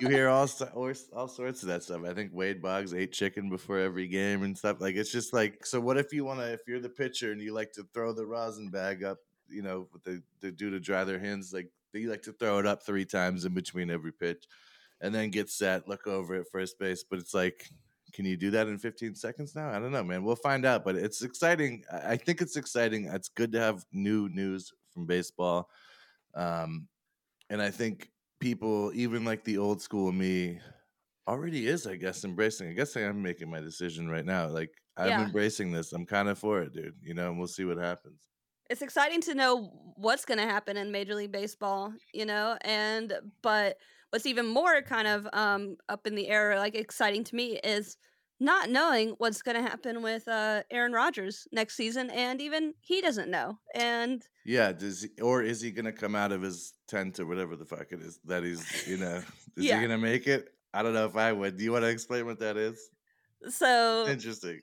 you 0.00 0.08
hear 0.08 0.28
all, 0.28 0.48
all 1.14 1.28
sorts 1.28 1.62
of 1.62 1.68
that 1.68 1.82
stuff. 1.82 2.00
I 2.06 2.14
think 2.14 2.30
Wade 2.32 2.62
Boggs 2.62 2.94
ate 2.94 3.12
chicken 3.12 3.50
before 3.50 3.78
every 3.78 4.08
game 4.08 4.42
and 4.42 4.56
stuff. 4.56 4.80
Like 4.80 4.94
it's 4.96 5.12
just 5.12 5.32
like 5.34 5.66
so. 5.66 5.80
What 5.80 5.98
if 5.98 6.12
you 6.14 6.24
want 6.24 6.40
to? 6.40 6.50
If 6.52 6.60
you're 6.66 6.80
the 6.80 6.88
pitcher 6.88 7.32
and 7.32 7.40
you 7.40 7.52
like 7.52 7.72
to 7.72 7.86
throw 7.92 8.12
the 8.14 8.24
rosin 8.24 8.70
bag 8.70 9.04
up, 9.04 9.18
you 9.50 9.60
know, 9.62 9.86
with 9.92 10.02
the 10.04 10.22
the 10.40 10.50
do 10.50 10.70
to 10.70 10.80
dry 10.80 11.04
their 11.04 11.18
hands, 11.18 11.52
like 11.52 11.68
you 11.92 12.08
like 12.08 12.22
to 12.22 12.32
throw 12.32 12.58
it 12.58 12.66
up 12.66 12.82
three 12.86 13.04
times 13.04 13.44
in 13.44 13.52
between 13.52 13.90
every 13.90 14.12
pitch, 14.12 14.46
and 15.02 15.14
then 15.14 15.28
get 15.30 15.50
set, 15.50 15.86
look 15.88 16.06
over 16.06 16.36
at 16.36 16.46
first 16.50 16.78
base. 16.78 17.04
But 17.04 17.18
it's 17.18 17.34
like. 17.34 17.68
Can 18.12 18.24
you 18.26 18.36
do 18.36 18.50
that 18.50 18.68
in 18.68 18.78
15 18.78 19.14
seconds 19.14 19.54
now? 19.54 19.70
I 19.70 19.78
don't 19.78 19.92
know, 19.92 20.04
man. 20.04 20.22
We'll 20.22 20.36
find 20.36 20.66
out, 20.66 20.84
but 20.84 20.96
it's 20.96 21.22
exciting. 21.22 21.84
I 21.90 22.16
think 22.16 22.42
it's 22.42 22.56
exciting. 22.56 23.06
It's 23.06 23.28
good 23.28 23.52
to 23.52 23.60
have 23.60 23.84
new 23.92 24.28
news 24.28 24.72
from 24.92 25.06
baseball. 25.06 25.70
Um, 26.34 26.88
and 27.50 27.60
I 27.62 27.70
think 27.70 28.10
people, 28.40 28.92
even 28.94 29.24
like 29.24 29.44
the 29.44 29.58
old 29.58 29.80
school 29.82 30.12
me, 30.12 30.60
already 31.28 31.66
is, 31.66 31.86
I 31.86 31.96
guess, 31.96 32.24
embracing. 32.24 32.68
I 32.68 32.72
guess 32.72 32.96
I 32.96 33.02
am 33.02 33.22
making 33.22 33.50
my 33.50 33.60
decision 33.60 34.08
right 34.08 34.24
now. 34.24 34.48
Like 34.48 34.70
I'm 34.96 35.08
Yeah. 35.08 35.24
embracing 35.24 35.72
this. 35.72 35.92
I'm 35.92 36.06
kind 36.06 36.28
of 36.28 36.38
for 36.38 36.62
it, 36.62 36.72
dude. 36.72 36.96
You 37.02 37.14
know, 37.14 37.28
and 37.30 37.38
we'll 37.38 37.48
see 37.48 37.64
what 37.64 37.78
happens. 37.78 38.28
it's 38.70 38.80
exciting 38.80 39.20
to 39.20 39.34
know 39.34 39.92
what's 39.96 40.24
going 40.24 40.38
to 40.38 40.46
happen 40.46 40.78
in 40.78 40.90
Major 40.90 41.14
League 41.14 41.32
Baseball, 41.32 41.92
you 42.14 42.24
know, 42.24 42.56
and 42.62 43.12
but 43.42 43.76
what's 44.12 44.26
even 44.26 44.46
more 44.46 44.82
kind 44.82 45.08
of 45.08 45.26
um 45.32 45.76
up 45.88 46.06
in 46.06 46.14
the 46.14 46.28
air, 46.28 46.58
like 46.58 46.74
exciting 46.74 47.24
to 47.24 47.34
me, 47.34 47.58
is 47.64 47.96
not 48.40 48.68
knowing 48.68 49.10
what's 49.18 49.40
going 49.40 49.56
to 49.56 49.62
happen 49.62 50.02
with 50.02 50.28
uh 50.28 50.62
Aaron 50.70 50.92
Rodgers 50.92 51.48
next 51.50 51.74
season, 51.76 52.10
and 52.10 52.40
even 52.40 52.74
he 52.80 53.00
doesn't 53.00 53.30
know. 53.30 53.58
And 53.74 54.26
Yeah, 54.44 54.72
does 54.72 55.02
he, 55.02 55.20
or 55.20 55.42
is 55.42 55.60
he 55.60 55.70
gonna 55.70 55.92
come 55.92 56.14
out 56.14 56.30
of 56.32 56.42
his 56.42 56.74
tent 56.88 57.18
or 57.20 57.26
whatever 57.26 57.56
the 57.56 57.64
fuck 57.64 57.92
it 57.92 58.00
is 58.00 58.20
that 58.24 58.44
he's, 58.44 58.86
you 58.86 58.98
know, 58.98 59.22
is 59.56 59.64
Yeah. 59.64 59.76
he 59.76 59.82
gonna 59.82 59.98
make 59.98 60.26
it? 60.26 60.50
I 60.74 60.82
don't 60.82 60.94
know 60.94 61.06
if 61.06 61.16
I 61.16 61.32
would. 61.32 61.56
Do 61.56 61.64
you 61.64 61.72
want 61.72 61.84
to 61.84 61.90
explain 61.90 62.26
what 62.26 62.38
that 62.40 62.56
is? 62.56 62.90
so 63.48 64.06
Interesting. 64.06 64.60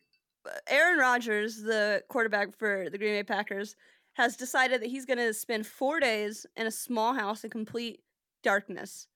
Aaron 0.67 0.97
Rodgers, 0.97 1.61
the 1.61 2.03
quarterback 2.09 2.57
for 2.57 2.89
the 2.89 2.97
Green 2.97 3.13
Bay 3.13 3.23
Packers, 3.23 3.75
has 4.13 4.35
decided 4.35 4.81
that 4.81 4.89
he's 4.89 5.05
going 5.05 5.17
to 5.17 5.33
spend 5.33 5.67
four 5.67 5.99
days 5.99 6.45
in 6.55 6.65
a 6.65 6.71
small 6.71 7.13
house 7.13 7.43
in 7.43 7.49
complete 7.49 8.01
darkness 8.41 9.07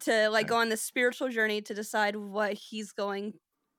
to 0.00 0.28
like 0.30 0.46
go 0.46 0.56
on 0.56 0.68
this 0.68 0.82
spiritual 0.82 1.28
journey 1.28 1.60
to 1.62 1.74
decide 1.74 2.16
what 2.16 2.54
he's 2.54 2.92
going 2.92 3.34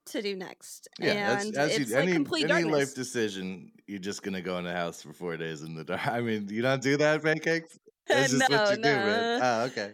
to 0.08 0.22
do 0.22 0.36
next. 0.36 0.88
Yeah, 1.00 1.40
and 1.40 1.54
that's, 1.54 1.74
as 1.74 1.80
it's 1.80 1.90
you, 1.90 1.96
like 1.96 2.04
any 2.04 2.14
complete 2.14 2.44
any 2.44 2.64
darkness. 2.64 2.74
life 2.74 2.96
decision, 2.96 3.72
you're 3.88 4.00
just 4.00 4.24
gonna 4.24 4.42
go 4.42 4.58
in 4.58 4.64
the 4.64 4.74
house 4.74 5.02
for 5.02 5.14
four 5.14 5.38
days 5.38 5.62
in 5.62 5.76
the 5.76 5.84
dark. 5.84 6.08
I 6.08 6.22
mean, 6.22 6.48
you 6.50 6.62
don't 6.62 6.82
do 6.82 6.98
that, 6.98 7.24
pancakes. 7.24 7.78
That's 8.08 8.32
just 8.32 8.50
no, 8.50 8.58
what 8.58 8.70
you 8.72 8.76
do, 8.78 8.82
no. 8.82 8.96
man. 8.96 9.42
Oh, 9.44 9.62
okay. 9.66 9.92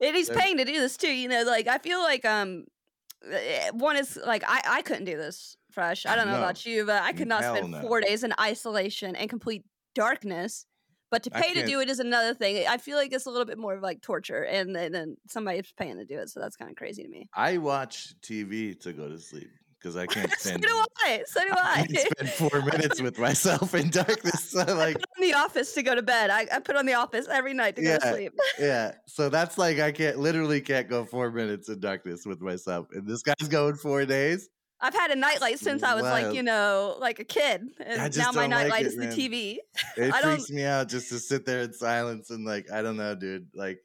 And 0.00 0.16
he's 0.16 0.28
That- 0.28 0.38
paying 0.38 0.56
to 0.58 0.64
do 0.64 0.80
this 0.80 0.96
too. 0.96 1.12
You 1.12 1.28
know, 1.28 1.44
like 1.44 1.68
I 1.68 1.78
feel 1.78 2.00
like 2.00 2.24
um, 2.24 2.64
eh, 3.30 3.70
one 3.70 3.96
is 3.96 4.18
like 4.26 4.42
I 4.46 4.60
I 4.66 4.82
couldn't 4.82 5.04
do 5.04 5.16
this 5.16 5.56
fresh. 5.70 6.06
I 6.06 6.16
don't 6.16 6.26
know 6.26 6.32
No. 6.32 6.38
about 6.40 6.66
you, 6.66 6.84
but 6.84 7.02
I 7.02 7.12
could 7.12 7.28
not 7.28 7.42
Hell 7.42 7.56
spend 7.56 7.76
four 7.82 8.00
days 8.00 8.24
in 8.24 8.32
isolation 8.40 9.14
and 9.14 9.30
complete 9.30 9.64
darkness. 9.94 10.66
But 11.12 11.22
to 11.24 11.30
pay 11.30 11.52
to 11.54 11.64
do 11.66 11.80
it 11.80 11.88
is 11.90 12.00
another 12.00 12.32
thing. 12.34 12.66
I 12.66 12.78
feel 12.78 12.96
like 12.96 13.12
it's 13.12 13.26
a 13.26 13.30
little 13.30 13.44
bit 13.44 13.58
more 13.58 13.74
of 13.74 13.82
like 13.82 14.00
torture, 14.02 14.42
and 14.44 14.74
then, 14.74 14.90
then 14.92 15.16
somebody's 15.28 15.70
paying 15.76 15.98
to 15.98 16.04
do 16.06 16.18
it. 16.18 16.30
So 16.30 16.40
that's 16.40 16.56
kind 16.56 16.70
of 16.70 16.76
crazy 16.76 17.02
to 17.04 17.08
me. 17.08 17.28
I 17.34 17.58
watch 17.58 18.14
TV 18.22 18.80
to 18.80 18.92
go 18.94 19.08
to 19.08 19.18
sleep 19.20 19.50
because 19.78 19.94
I 19.94 20.06
can't 20.06 20.30
so 20.38 20.48
stand. 20.50 20.62
do 20.62 20.84
I. 21.04 21.22
So 21.26 21.40
do 21.42 21.50
I 21.52 21.86
I. 21.88 21.94
spend 21.94 22.30
four 22.30 22.62
minutes 22.62 23.00
with 23.02 23.18
myself 23.18 23.74
in 23.74 23.90
darkness. 23.90 24.50
So 24.50 24.58
like, 24.74 24.94
put 24.98 25.04
on 25.18 25.22
the 25.28 25.34
office 25.34 25.74
to 25.74 25.82
go 25.82 25.94
to 25.94 26.02
bed. 26.02 26.30
I, 26.30 26.46
I 26.50 26.60
put 26.60 26.76
on 26.76 26.86
the 26.86 26.94
office 26.94 27.26
every 27.30 27.52
night 27.52 27.76
to 27.76 27.82
go 27.82 27.98
to 27.98 28.06
Yeah. 28.06 28.12
sleep. 28.12 28.32
yeah. 28.58 28.92
So 29.06 29.28
that's 29.28 29.58
like 29.58 29.80
I 29.80 29.92
can't 29.92 30.18
literally 30.18 30.60
can't 30.62 30.88
go 30.88 31.04
four 31.04 31.30
minutes 31.30 31.68
in 31.68 31.78
darkness 31.80 32.24
with 32.24 32.40
myself. 32.40 32.86
And 32.92 33.06
this 33.06 33.22
guy's 33.22 33.48
going 33.48 33.74
four 33.74 34.06
days. 34.06 34.48
I've 34.82 34.94
had 34.94 35.12
a 35.12 35.16
nightlight 35.16 35.60
since 35.60 35.84
I 35.84 35.94
was 35.94 36.02
like, 36.02 36.34
you 36.34 36.42
know, 36.42 36.96
like 37.00 37.20
a 37.20 37.24
kid. 37.24 37.68
And 37.80 38.16
now 38.16 38.32
my 38.32 38.42
don't 38.42 38.50
like 38.50 38.50
nightlight 38.50 38.82
it, 38.82 38.88
is 38.88 38.96
the. 38.96 39.06
TV. 39.06 39.58
It 39.96 40.14
freaks 40.14 40.50
me 40.50 40.64
out 40.64 40.88
just 40.88 41.08
to 41.10 41.18
sit 41.18 41.46
there 41.46 41.60
in 41.60 41.72
silence 41.72 42.30
and 42.30 42.44
like 42.44 42.70
I 42.70 42.82
don't 42.82 42.96
know, 42.96 43.14
dude. 43.14 43.46
Like 43.54 43.80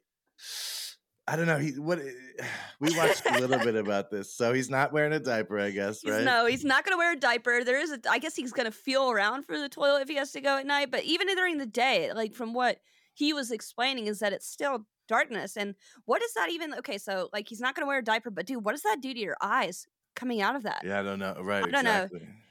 I 1.28 1.36
don't 1.36 1.46
know. 1.46 1.58
He 1.58 1.72
what 1.72 2.00
we 2.80 2.96
watched 2.96 3.22
a 3.26 3.38
little 3.38 3.58
bit 3.58 3.76
about 3.76 4.10
this. 4.10 4.34
So 4.34 4.52
he's 4.52 4.70
not 4.70 4.92
wearing 4.92 5.12
a 5.12 5.20
diaper, 5.20 5.60
I 5.60 5.70
guess, 5.70 6.00
He's, 6.00 6.12
right? 6.12 6.24
No, 6.24 6.46
he's 6.46 6.64
not 6.64 6.84
going 6.84 6.94
to 6.94 6.98
wear 6.98 7.12
a 7.12 7.16
diaper. 7.16 7.62
There 7.62 7.78
is 7.78 7.92
a, 7.92 8.00
I 8.10 8.18
guess 8.18 8.34
he's 8.34 8.52
going 8.52 8.66
to 8.66 8.76
feel 8.76 9.10
around 9.10 9.44
for 9.44 9.58
the 9.58 9.68
toilet 9.68 10.02
if 10.02 10.08
he 10.08 10.16
has 10.16 10.32
to 10.32 10.40
go 10.40 10.58
at 10.58 10.66
night. 10.66 10.90
But 10.90 11.04
even 11.04 11.28
during 11.28 11.58
the 11.58 11.66
day, 11.66 12.12
like 12.12 12.34
from 12.34 12.54
what 12.54 12.78
he 13.14 13.32
was 13.32 13.50
explaining, 13.50 14.06
is 14.06 14.18
that 14.20 14.32
it's 14.32 14.48
still 14.48 14.86
darkness. 15.06 15.56
And 15.56 15.74
what 16.06 16.22
is 16.22 16.32
that 16.34 16.50
even? 16.50 16.74
Okay, 16.74 16.98
so 16.98 17.28
like 17.32 17.48
he's 17.48 17.60
not 17.60 17.74
going 17.74 17.84
to 17.84 17.88
wear 17.88 17.98
a 17.98 18.04
diaper, 18.04 18.30
but 18.30 18.46
dude, 18.46 18.64
what 18.64 18.72
does 18.72 18.82
that 18.82 19.00
do 19.00 19.12
to 19.12 19.20
your 19.20 19.36
eyes 19.40 19.86
coming 20.18 20.42
out 20.42 20.56
of 20.56 20.64
that? 20.64 20.82
Yeah, 20.84 21.00
I 21.00 21.02
don't 21.02 21.18
know. 21.18 21.36
Right. 21.40 21.64
I 21.64 21.70
don't 21.70 21.84
know. 21.84 22.08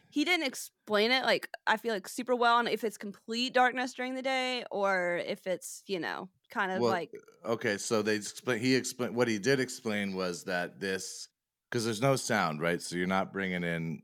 He 0.09 0.23
didn't 0.23 0.47
explain 0.47 1.11
it 1.11 1.23
like 1.23 1.49
I 1.67 1.77
feel 1.77 1.93
like 1.93 2.07
super 2.07 2.35
well 2.35 2.55
on 2.55 2.67
if 2.67 2.83
it's 2.83 2.97
complete 2.97 3.53
darkness 3.53 3.93
during 3.93 4.15
the 4.15 4.21
day 4.21 4.63
or 4.71 5.21
if 5.25 5.45
it's 5.45 5.83
you 5.85 5.99
know 5.99 6.29
kind 6.49 6.71
of 6.71 6.81
Well, 6.81 6.91
like 6.91 7.11
Okay, 7.45 7.77
so 7.77 8.01
they 8.01 8.15
explain. 8.15 8.59
He 8.59 8.75
explained 8.75 9.15
what 9.15 9.27
he 9.27 9.37
did 9.37 9.59
explain 9.59 10.15
was 10.15 10.43
that 10.45 10.79
this 10.79 11.29
because 11.69 11.85
there's 11.85 12.01
no 12.01 12.15
sound, 12.15 12.61
right? 12.61 12.81
So 12.81 12.95
you're 12.95 13.07
not 13.07 13.31
bringing 13.31 13.63
in 13.63 14.01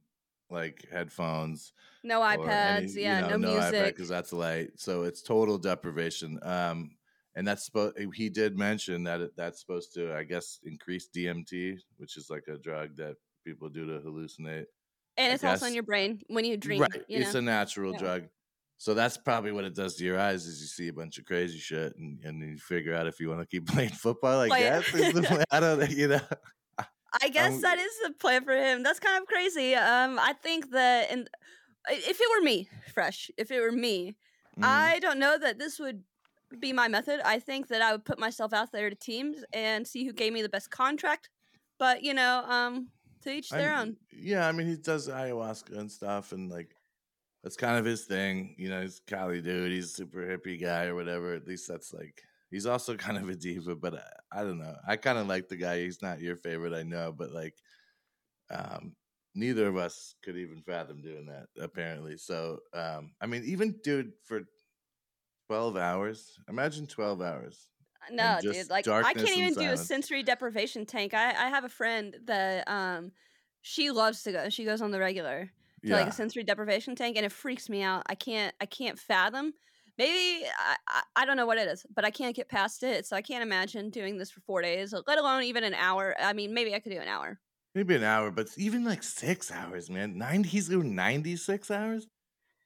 like 0.49 0.85
headphones, 0.91 1.73
no 2.03 2.21
iPads, 2.21 2.95
any- 2.95 3.01
yeah, 3.01 3.21
you 3.21 3.27
know, 3.29 3.37
no, 3.37 3.53
music. 3.53 3.95
because 3.95 4.09
that's 4.09 4.31
light. 4.31 4.71
So 4.77 5.03
it's 5.03 5.21
total 5.21 5.57
deprivation. 5.57 6.39
Um, 6.43 6.91
and 7.35 7.47
that's 7.47 7.65
supposed. 7.65 7.97
He 8.13 8.29
did 8.29 8.57
mention 8.57 9.03
that 9.05 9.21
it, 9.21 9.31
that's 9.35 9.59
supposed 9.59 9.93
to, 9.95 10.13
I 10.13 10.23
guess, 10.23 10.59
increase 10.63 11.09
DMT, 11.13 11.77
which 11.97 12.15
is 12.17 12.29
like 12.29 12.45
a 12.47 12.57
drug 12.57 12.95
that 12.97 13.15
people 13.43 13.69
do 13.69 13.85
to 13.87 13.99
hallucinate. 14.05 14.65
and 15.17 15.31
I 15.31 15.35
it's 15.35 15.43
also 15.43 15.65
in 15.67 15.73
your 15.73 15.83
brain 15.83 16.21
when 16.27 16.45
you 16.45 16.57
dream. 16.57 16.81
right, 16.81 17.03
You 17.07 17.19
it's 17.19 17.33
know? 17.33 17.39
a 17.39 17.43
natural 17.43 17.93
Yeah. 17.93 17.99
drug. 17.99 18.23
So 18.77 18.93
that's 18.93 19.15
probably 19.17 19.51
what 19.51 19.63
it 19.63 19.75
does 19.75 19.95
to 19.95 20.03
your 20.03 20.19
eyes 20.19 20.45
is 20.45 20.59
you 20.59 20.67
see 20.67 20.87
a 20.89 20.93
bunch 20.93 21.17
of 21.17 21.25
crazy 21.25 21.57
shit 21.59 21.95
and, 21.95 22.19
and 22.23 22.41
you 22.41 22.57
figure 22.57 22.93
out 22.93 23.07
if 23.07 23.19
you 23.19 23.29
want 23.29 23.41
to 23.41 23.47
keep 23.47 23.65
playing 23.73 23.91
football. 23.91 24.39
I 24.41 24.49
guess 24.49 24.93
is 24.93 25.13
the 25.13 25.21
plan. 25.29 25.43
I 25.51 25.59
don't, 25.59 25.89
you 25.91 26.07
know. 26.09 26.19
I 27.21 27.29
guess 27.31 27.53
Um, 27.53 27.61
that 27.61 27.77
is 27.77 27.91
the 28.03 28.11
plan 28.13 28.43
for 28.43 28.53
him. 28.53 28.83
That's 28.83 28.99
kind 28.99 29.21
of 29.21 29.27
crazy. 29.27 29.75
Um, 29.75 30.19
I 30.19 30.33
think 30.33 30.71
that, 30.71 31.11
and 31.11 31.29
if 31.89 32.19
it 32.19 32.27
were 32.35 32.43
me, 32.43 32.67
fresh, 32.93 33.29
if 33.37 33.51
it 33.51 33.59
were 33.61 33.71
me, 33.71 34.15
Mm. 34.59 34.65
I 34.65 34.99
don't 34.99 35.17
know 35.17 35.35
that 35.35 35.57
this 35.57 35.79
would 35.79 36.03
be 36.59 36.73
my 36.73 36.87
method. 36.87 37.19
I 37.25 37.39
think 37.39 37.69
that 37.69 37.81
I 37.81 37.91
would 37.91 38.05
put 38.05 38.19
myself 38.19 38.53
out 38.53 38.71
there 38.71 38.87
to 38.87 38.95
teams 38.95 39.43
and 39.51 39.87
see 39.87 40.05
who 40.05 40.13
gave 40.13 40.31
me 40.31 40.43
the 40.43 40.49
best 40.49 40.69
contract. 40.69 41.29
But 41.79 42.03
you 42.03 42.13
know, 42.13 42.43
um, 42.47 42.89
to 43.23 43.31
each 43.31 43.49
their 43.49 43.73
I, 43.73 43.81
own. 43.81 43.97
yeah, 44.11 44.47
I 44.47 44.51
mean, 44.51 44.67
he 44.67 44.75
does 44.75 45.07
ayahuasca 45.09 45.77
and 45.77 45.91
stuff, 45.91 46.31
and 46.31 46.49
like 46.49 46.75
that's 47.43 47.57
kind 47.57 47.77
of 47.77 47.85
his 47.85 48.05
thing. 48.05 48.55
You 48.57 48.69
know, 48.69 48.81
he's 48.81 49.01
Cali 49.05 49.41
dude. 49.41 49.71
He's 49.71 49.85
a 49.85 49.95
super 49.95 50.19
hippie 50.19 50.61
guy 50.61 50.85
or 50.85 50.95
whatever. 50.95 51.33
At 51.33 51.47
least 51.47 51.67
that's 51.67 51.93
like 51.93 52.23
he's 52.49 52.65
also 52.65 52.95
kind 52.97 53.17
of 53.17 53.27
a 53.29 53.35
diva. 53.35 53.75
But 53.75 53.95
I, 53.95 54.39
I 54.39 54.43
don't 54.43 54.59
know. 54.59 54.75
I 54.87 54.95
kind 54.95 55.17
of 55.17 55.27
like 55.27 55.49
the 55.49 55.57
guy. 55.57 55.81
He's 55.81 56.01
not 56.01 56.21
your 56.21 56.37
favorite, 56.37 56.73
I 56.73 56.83
know, 56.83 57.13
but 57.15 57.31
like, 57.31 57.55
um, 58.49 58.95
neither 59.35 59.67
of 59.67 59.77
us 59.77 60.15
could 60.23 60.37
even 60.37 60.61
fathom 60.61 61.01
doing 61.01 61.25
that 61.25 61.47
apparently. 61.61 62.17
So, 62.17 62.59
um, 62.73 63.11
I 63.19 63.25
mean, 63.25 63.43
even 63.45 63.75
dude 63.83 64.13
for 64.23 64.41
twelve 65.47 65.75
hours. 65.75 66.37
Imagine 66.47 66.87
twelve 66.87 67.21
hours. 67.21 67.69
No, 68.11 68.37
dude. 68.41 68.69
Like 68.69 68.87
I 68.87 69.13
can't 69.13 69.37
even 69.37 69.53
do 69.53 69.71
a 69.71 69.77
sensory 69.77 70.23
deprivation 70.23 70.85
tank. 70.85 71.13
I 71.13 71.29
I 71.29 71.49
have 71.49 71.63
a 71.63 71.69
friend 71.69 72.15
that 72.25 72.67
um 72.67 73.11
she 73.61 73.91
loves 73.91 74.23
to 74.23 74.31
go. 74.31 74.49
She 74.49 74.65
goes 74.65 74.81
on 74.81 74.91
the 74.91 74.99
regular 74.99 75.51
to 75.85 75.91
like 75.91 76.07
a 76.07 76.11
sensory 76.11 76.43
deprivation 76.43 76.95
tank, 76.95 77.17
and 77.17 77.25
it 77.25 77.31
freaks 77.31 77.69
me 77.69 77.81
out. 77.81 78.03
I 78.07 78.15
can't 78.15 78.53
I 78.61 78.65
can't 78.65 78.97
fathom. 78.99 79.53
Maybe 79.97 80.45
I, 80.57 80.75
I 80.87 81.01
I 81.17 81.25
don't 81.25 81.37
know 81.37 81.45
what 81.45 81.57
it 81.57 81.67
is, 81.67 81.85
but 81.93 82.03
I 82.03 82.09
can't 82.09 82.35
get 82.35 82.49
past 82.49 82.83
it. 82.83 83.05
So 83.05 83.15
I 83.15 83.21
can't 83.21 83.43
imagine 83.43 83.89
doing 83.89 84.17
this 84.17 84.31
for 84.31 84.41
four 84.41 84.61
days, 84.61 84.93
let 85.07 85.17
alone 85.19 85.43
even 85.43 85.63
an 85.63 85.73
hour. 85.75 86.15
I 86.19 86.33
mean, 86.33 86.53
maybe 86.53 86.73
I 86.73 86.79
could 86.79 86.91
do 86.91 86.99
an 86.99 87.07
hour. 87.07 87.39
maybe 87.75 87.95
an 87.95 88.03
hour, 88.03 88.31
but 88.31 88.47
even 88.57 88.83
like 88.85 89.03
six 89.03 89.51
hours, 89.51 89.89
man. 89.89 90.17
Ninety. 90.17 90.49
He's 90.49 90.67
doing 90.67 90.95
ninety 90.95 91.35
six 91.35 91.69
hours. 91.69 92.07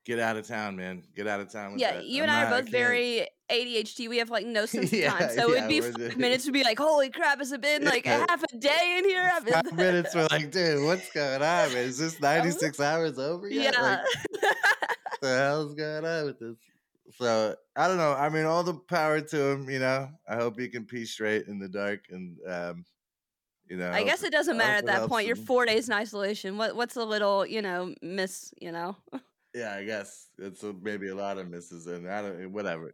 Get 0.05 0.19
out 0.19 0.37
of 0.37 0.47
town, 0.47 0.77
man. 0.77 1.03
Get 1.17 1.27
out 1.27 1.41
of 1.41 1.51
town 1.51 1.73
with 1.73 1.81
Yeah, 1.81 1.95
that. 1.95 2.05
you 2.05 2.23
I'm 2.23 2.29
and 2.29 2.31
I 2.31 2.43
not- 2.43 2.53
are 2.53 2.61
both 2.61 2.71
very 2.71 3.27
ADHD. 3.49 4.09
We 4.09 4.17
have 4.17 4.29
like 4.29 4.45
no 4.45 4.65
sense 4.73 4.91
of 4.91 4.97
Yeah, 4.99 5.11
time. 5.11 5.29
So 5.35 5.53
yeah, 5.53 5.67
it'd 5.67 6.09
be 6.09 6.15
minutes 6.15 6.45
to 6.45 6.51
be 6.51 6.63
like, 6.63 6.77
holy 6.79 7.09
crap, 7.09 7.39
has 7.39 7.51
it 7.51 7.61
been 7.61 7.83
like 7.85 8.05
Yeah. 8.05 8.25
half 8.29 8.43
a 8.43 8.57
day 8.57 8.95
in 8.99 9.05
here? 9.05 9.29
I've 9.33 9.45
been- 9.45 9.53
Five 9.53 9.73
minutes. 9.73 10.15
We're 10.15 10.27
like, 10.31 10.51
dude, 10.51 10.83
what's 10.83 11.09
going 11.11 11.41
on, 11.41 11.73
man? 11.73 11.77
Is 11.77 11.97
this 11.97 12.19
ninety 12.21 12.51
six 12.51 12.79
hours 12.79 13.17
over 13.19 13.49
yet? 13.49 13.73
yeah. 13.75 13.81
Like, 13.81 13.99
what 14.41 15.21
the 15.21 15.37
hell's 15.37 15.73
going 15.75 16.05
on 16.05 16.25
with 16.25 16.39
this? 16.39 16.55
So 17.17 17.55
I 17.75 17.87
don't 17.87 17.97
know. 17.97 18.13
I 18.13 18.29
mean, 18.29 18.45
all 18.45 18.63
the 18.63 18.73
power 18.75 19.21
to 19.21 19.41
him. 19.51 19.69
You 19.69 19.79
know, 19.79 20.09
I 20.29 20.35
hope 20.35 20.59
he 20.59 20.67
can 20.67 20.85
pee 20.85 21.05
straight 21.05 21.47
in 21.47 21.57
the 21.57 21.69
dark, 21.69 22.01
and 22.11 22.37
um, 22.47 22.85
you 23.69 23.77
know, 23.77 23.89
I 23.91 24.03
guess 24.03 24.23
it 24.23 24.31
doesn't 24.31 24.57
matter 24.57 24.73
at 24.75 24.85
that 24.87 25.07
point. 25.09 25.25
You're 25.25 25.35
four 25.37 25.65
days 25.65 25.87
in 25.87 25.93
isolation. 25.95 26.57
What 26.57 26.75
what's 26.75 26.95
a 26.97 27.03
little, 27.03 27.45
you 27.45 27.61
know, 27.61 27.95
miss, 28.01 28.53
you 28.61 28.71
know? 28.71 28.97
Yeah, 29.55 29.73
I 29.73 29.85
guess 29.85 30.27
it's 30.37 30.61
a, 30.63 30.73
maybe 30.73 31.07
a 31.07 31.15
lot 31.15 31.37
of 31.39 31.49
misses, 31.49 31.87
and 31.87 32.07
I 32.09 32.21
don't. 32.21 32.51
Whatever. 32.51 32.91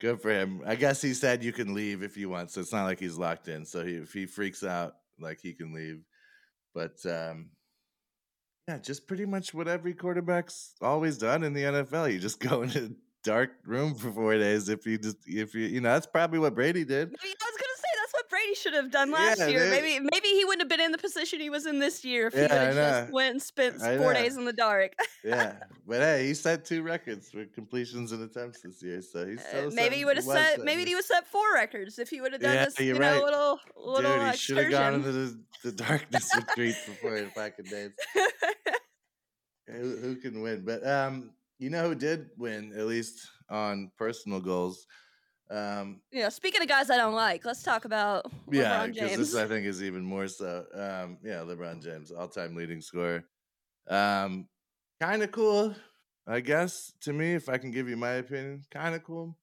Good 0.00 0.20
for 0.20 0.30
him. 0.30 0.62
I 0.66 0.74
guess 0.74 1.00
he 1.00 1.14
said 1.14 1.42
you 1.42 1.52
can 1.52 1.72
leave 1.74 2.02
if 2.02 2.16
you 2.16 2.28
want, 2.28 2.50
so 2.50 2.60
it's 2.60 2.72
not 2.72 2.84
like 2.84 3.00
he's 3.00 3.16
locked 3.16 3.48
in. 3.48 3.64
So 3.64 3.84
he, 3.84 3.94
if 3.94 4.12
he 4.12 4.26
freaks 4.26 4.62
out, 4.62 4.96
like 5.18 5.40
he 5.40 5.54
can 5.54 5.72
leave. 5.72 6.00
But 6.74 6.96
um, 7.06 7.50
yeah, 8.68 8.78
just 8.78 9.06
pretty 9.06 9.24
much 9.24 9.54
what 9.54 9.68
every 9.68 9.94
quarterback's 9.94 10.74
always 10.82 11.16
done 11.16 11.42
in 11.44 11.54
the 11.54 11.62
NFL. 11.62 12.12
You 12.12 12.18
just 12.18 12.40
go 12.48 12.62
in 12.62 12.70
a 12.70 12.90
dark 13.24 13.52
room 13.64 13.94
for 13.94 14.12
four 14.12 14.34
days. 14.36 14.68
If 14.68 14.84
you 14.86 14.98
just, 14.98 15.16
if 15.26 15.54
you, 15.54 15.62
you 15.66 15.80
know, 15.80 15.92
that's 15.94 16.06
probably 16.06 16.40
what 16.40 16.54
Brady 16.54 16.84
did. 16.84 17.08
I 17.08 17.12
was 17.12 17.56
gonna 17.56 17.76
say 17.78 17.88
that's 18.02 18.12
what 18.12 18.28
Brady 18.28 18.54
should 18.54 18.74
have 18.74 18.90
done 18.90 19.10
last 19.10 19.38
Yeah, 19.38 19.46
year. 19.46 19.60
they- 19.70 19.80
Maybe 19.80 20.08
maybe 20.12 20.25
he 20.36 20.44
wouldn't 20.44 20.62
have 20.62 20.68
been 20.68 20.84
in 20.84 20.92
the 20.92 20.98
position 20.98 21.40
he 21.40 21.50
was 21.50 21.66
in 21.66 21.78
this 21.78 22.04
year 22.04 22.26
if 22.26 22.34
he 22.34 22.42
Yeah, 22.42 22.46
would 22.50 22.62
I 22.62 22.66
have 22.70 22.74
just 22.74 23.08
went 23.08 23.32
and 23.32 23.42
spent 23.42 23.80
four 23.80 24.12
know. 24.12 24.12
days 24.12 24.36
in 24.36 24.44
the 24.44 24.52
dark. 24.52 24.94
Yeah, 25.24 25.58
but 25.86 26.00
hey, 26.00 26.26
he 26.26 26.34
set 26.34 26.64
two 26.64 26.82
records 26.82 27.30
for 27.30 27.44
completions 27.46 28.12
and 28.12 28.22
attempts 28.22 28.62
this 28.62 28.82
year, 28.82 29.02
so 29.02 29.26
he's 29.26 29.42
Uh, 29.44 29.48
still 29.48 29.70
maybe 29.70 29.96
he 29.96 30.04
would 30.04 30.16
have 30.16 30.24
set 30.24 30.62
maybe 30.62 30.84
he 30.84 30.94
would 30.94 31.04
set 31.04 31.26
four 31.26 31.52
records 31.52 31.98
if 31.98 32.08
he 32.08 32.20
would 32.22 32.32
have 32.32 32.40
done 32.40 32.54
Yeah, 32.54 32.64
this, 32.64 32.78
know, 32.92 32.98
right. 32.98 33.22
little 33.22 33.60
little 33.76 34.10
Dude, 34.10 34.22
uh, 34.22 34.32
he 34.32 34.38
should 34.38 34.58
have 34.58 34.70
gone 34.70 34.94
into 34.94 35.12
the, 35.12 35.44
the 35.62 35.72
darkness 35.72 36.34
retreat 36.34 36.76
for 36.84 36.94
four 36.94 37.30
fucking 37.34 37.68
days. 37.68 37.90
Who, 39.66 39.96
who 39.96 40.16
can 40.16 40.42
win? 40.42 40.64
But 40.64 40.86
um, 40.86 41.34
you 41.58 41.70
know 41.70 41.88
who 41.88 41.94
did 41.94 42.30
win, 42.36 42.72
at 42.72 42.86
least 42.86 43.28
on 43.48 43.90
personal 43.96 44.40
goals. 44.40 44.86
Um, 45.50 46.00
you 46.10 46.22
know, 46.22 46.28
speaking 46.28 46.60
of 46.62 46.68
guys 46.68 46.90
I 46.90 46.96
don't 46.96 47.14
like, 47.14 47.44
let's 47.44 47.62
talk 47.62 47.84
about 47.84 48.26
yeah, 48.50 48.86
because 48.86 49.16
this 49.16 49.34
I 49.36 49.46
think 49.46 49.64
is 49.66 49.82
even 49.82 50.02
more 50.02 50.26
so. 50.28 50.64
Um, 50.74 51.18
yeah, 51.22 51.36
LeBron 51.44 51.82
James, 51.82 52.10
all-time 52.10 52.54
leading 52.56 52.80
scorer. 52.80 53.24
Um, 53.88 54.48
kind 55.00 55.22
of 55.22 55.30
cool, 55.30 55.74
I 56.26 56.40
guess. 56.40 56.92
To 57.02 57.12
me, 57.12 57.34
if 57.34 57.48
I 57.48 57.58
can 57.58 57.70
give 57.70 57.88
you 57.88 57.96
my 57.96 58.12
opinion, 58.14 58.62
kind 58.72 58.94
of 58.96 59.04
cool. 59.04 59.36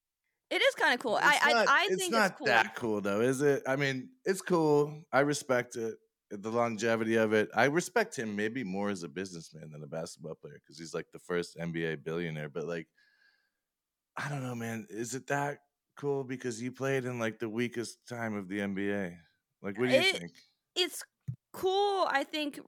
it 0.49 0.61
is 0.61 0.75
kind 0.75 0.93
of 0.93 0.99
cool. 0.99 1.15
I 1.15 1.35
It's 1.35 1.45
I, 1.45 1.53
not- 1.53 1.67
I 1.69 1.87
it's 1.89 2.01
think 2.01 2.11
not 2.13 2.31
it's 2.31 2.37
cool. 2.39 2.47
that 2.47 2.75
cool 2.75 2.99
though, 3.01 3.21
is 3.21 3.41
it? 3.41 3.63
I 3.65 3.75
mean, 3.77 4.09
it's 4.25 4.41
cool. 4.41 5.03
I 5.13 5.21
respect 5.21 5.77
it, 5.77 5.95
the 6.31 6.49
longevity 6.51 7.15
of 7.15 7.31
it. 7.31 7.49
I 7.55 7.65
respect 7.65 8.17
him 8.19 8.35
maybe 8.35 8.65
more 8.65 8.89
as 8.89 9.03
a 9.03 9.07
businessman 9.09 9.71
than 9.71 9.81
a 9.83 9.87
basketball 9.87 10.35
player 10.35 10.59
because 10.61 10.77
he's 10.77 10.93
like 10.93 11.07
the 11.13 11.19
first 11.19 11.55
NBA 11.57 12.03
billionaire. 12.03 12.49
But 12.49 12.65
like, 12.65 12.87
I 14.17 14.27
don't 14.27 14.43
know, 14.43 14.55
man. 14.55 14.85
Is 14.89 15.15
it 15.15 15.27
that 15.27 15.59
cool 15.95 16.23
because 16.23 16.62
you 16.62 16.71
played 16.71 17.06
in 17.06 17.19
like 17.19 17.39
the 17.39 17.49
weakest 17.49 18.06
time 18.08 18.36
of 18.36 18.47
the 18.47 18.60
NBA? 18.60 19.15
Like, 19.62 19.77
what 19.79 19.89
do 19.89 19.93
you 19.95 20.01
It- 20.01 20.17
think? 20.17 20.32
it's 20.75 21.03
cool 21.53 22.08
i 22.10 22.23
think 22.23 22.60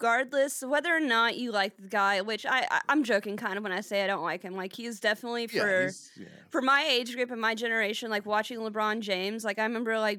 regardless 0.00 0.60
whether 0.62 0.94
or 0.94 0.98
not 1.00 1.36
you 1.38 1.52
like 1.52 1.76
the 1.76 1.88
guy 1.88 2.20
which 2.20 2.44
I, 2.44 2.66
I 2.70 2.80
i'm 2.88 3.04
joking 3.04 3.36
kind 3.36 3.56
of 3.56 3.62
when 3.62 3.70
i 3.72 3.80
say 3.80 4.02
i 4.02 4.06
don't 4.08 4.24
like 4.24 4.42
him 4.42 4.54
like 4.56 4.72
he's 4.74 4.98
definitely 5.00 5.48
Yeah, 5.52 5.62
for 5.62 5.80
he's- 5.82 6.10
yeah. 6.18 6.26
for 6.50 6.60
my 6.60 6.84
age 6.84 7.14
group 7.14 7.30
and 7.30 7.40
my 7.40 7.54
generation 7.54 8.10
like 8.10 8.26
watching 8.26 8.58
lebron 8.58 9.00
james 9.00 9.44
like 9.44 9.58
i 9.58 9.62
remember 9.62 9.98
like 9.98 10.18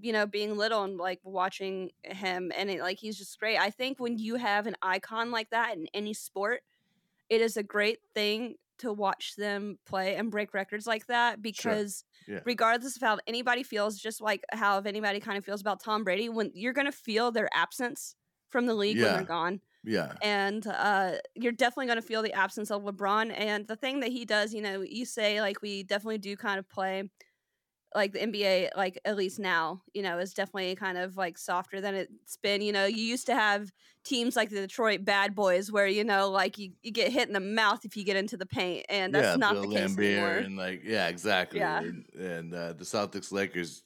you 0.00 0.12
know 0.12 0.26
being 0.26 0.56
little 0.56 0.82
and 0.82 0.96
like 0.98 1.20
watching 1.24 1.90
him 2.02 2.52
and 2.56 2.68
it, 2.68 2.80
like 2.80 2.98
he's 2.98 3.16
just 3.16 3.38
great 3.38 3.58
i 3.58 3.70
think 3.70 3.98
when 4.00 4.18
you 4.18 4.34
have 4.34 4.66
an 4.66 4.76
icon 4.82 5.30
like 5.30 5.50
that 5.50 5.76
in 5.76 5.86
any 5.94 6.12
sport 6.12 6.62
it 7.30 7.40
is 7.40 7.56
a 7.56 7.62
great 7.62 8.00
thing 8.14 8.56
to 8.78 8.92
watch 8.92 9.34
them 9.36 9.78
play 9.86 10.16
and 10.16 10.30
break 10.30 10.54
records 10.54 10.86
like 10.86 11.06
that 11.06 11.42
because 11.42 12.04
Yeah. 12.26 12.44
regardless 12.44 12.96
of 12.96 13.02
how 13.02 13.18
anybody 13.26 13.62
feels 13.62 13.98
just 13.98 14.20
like 14.20 14.44
how 14.52 14.78
if 14.78 14.86
anybody 14.86 15.20
kind 15.20 15.36
of 15.38 15.44
feels 15.44 15.60
about 15.60 15.82
tom 15.82 16.04
brady 16.04 16.28
when 16.28 16.50
you're 16.54 16.72
going 16.72 16.86
to 16.86 16.92
feel 16.92 17.30
their 17.30 17.48
absence 17.52 18.14
from 18.50 18.66
the 18.66 18.74
league 18.74 19.00
when 19.00 19.12
they're 19.12 19.22
gone 19.24 19.60
Yeah. 19.84 20.18
and 20.22 20.66
uh, 20.66 21.18
you're 21.34 21.52
definitely 21.52 21.86
going 21.86 22.00
to 22.00 22.06
feel 22.06 22.22
the 22.22 22.32
absence 22.32 22.70
of 22.70 22.82
LeBron. 22.82 23.32
And 23.36 23.68
the 23.68 23.76
thing 23.76 24.00
that 24.00 24.10
he 24.10 24.24
does, 24.24 24.52
you 24.52 24.60
know, 24.60 24.80
you 24.80 25.04
say 25.04 25.40
like 25.40 25.62
we 25.62 25.84
definitely 25.84 26.18
do 26.18 26.36
kind 26.36 26.58
of 26.58 26.68
play 26.68 27.10
like 27.94 28.12
the 28.12 28.18
NBA, 28.18 28.70
like 28.76 28.98
at 29.04 29.16
least 29.16 29.38
now, 29.38 29.82
you 29.94 30.02
know, 30.02 30.18
is 30.18 30.34
definitely 30.34 30.74
kind 30.74 30.98
of 30.98 31.16
like 31.16 31.38
softer 31.38 31.80
than 31.80 31.94
it's 31.94 32.36
been. 32.36 32.60
You 32.60 32.72
know, 32.72 32.84
you 32.84 33.02
used 33.02 33.26
to 33.26 33.34
have 33.34 33.72
teams 34.04 34.36
like 34.36 34.50
the 34.50 34.60
Detroit 34.60 35.04
Bad 35.04 35.34
Boys 35.34 35.72
where 35.72 35.86
you 35.86 36.04
know, 36.04 36.30
like 36.30 36.58
you, 36.58 36.72
you 36.82 36.90
get 36.90 37.10
hit 37.10 37.28
in 37.28 37.34
the 37.34 37.40
mouth 37.40 37.84
if 37.84 37.96
you 37.96 38.04
get 38.04 38.16
into 38.16 38.36
the 38.36 38.46
paint, 38.46 38.86
and 38.88 39.14
that's 39.14 39.28
yeah, 39.28 39.36
not 39.36 39.54
Bill 39.54 39.62
the 39.62 39.74
case 39.74 39.98
anymore. 39.98 40.36
and 40.36 40.56
like 40.56 40.82
yeah, 40.84 41.08
exactly. 41.08 41.60
Yeah. 41.60 41.78
And, 41.78 42.04
and 42.14 42.54
uh, 42.54 42.72
the 42.74 42.84
Celtics 42.84 43.32
Lakers 43.32 43.82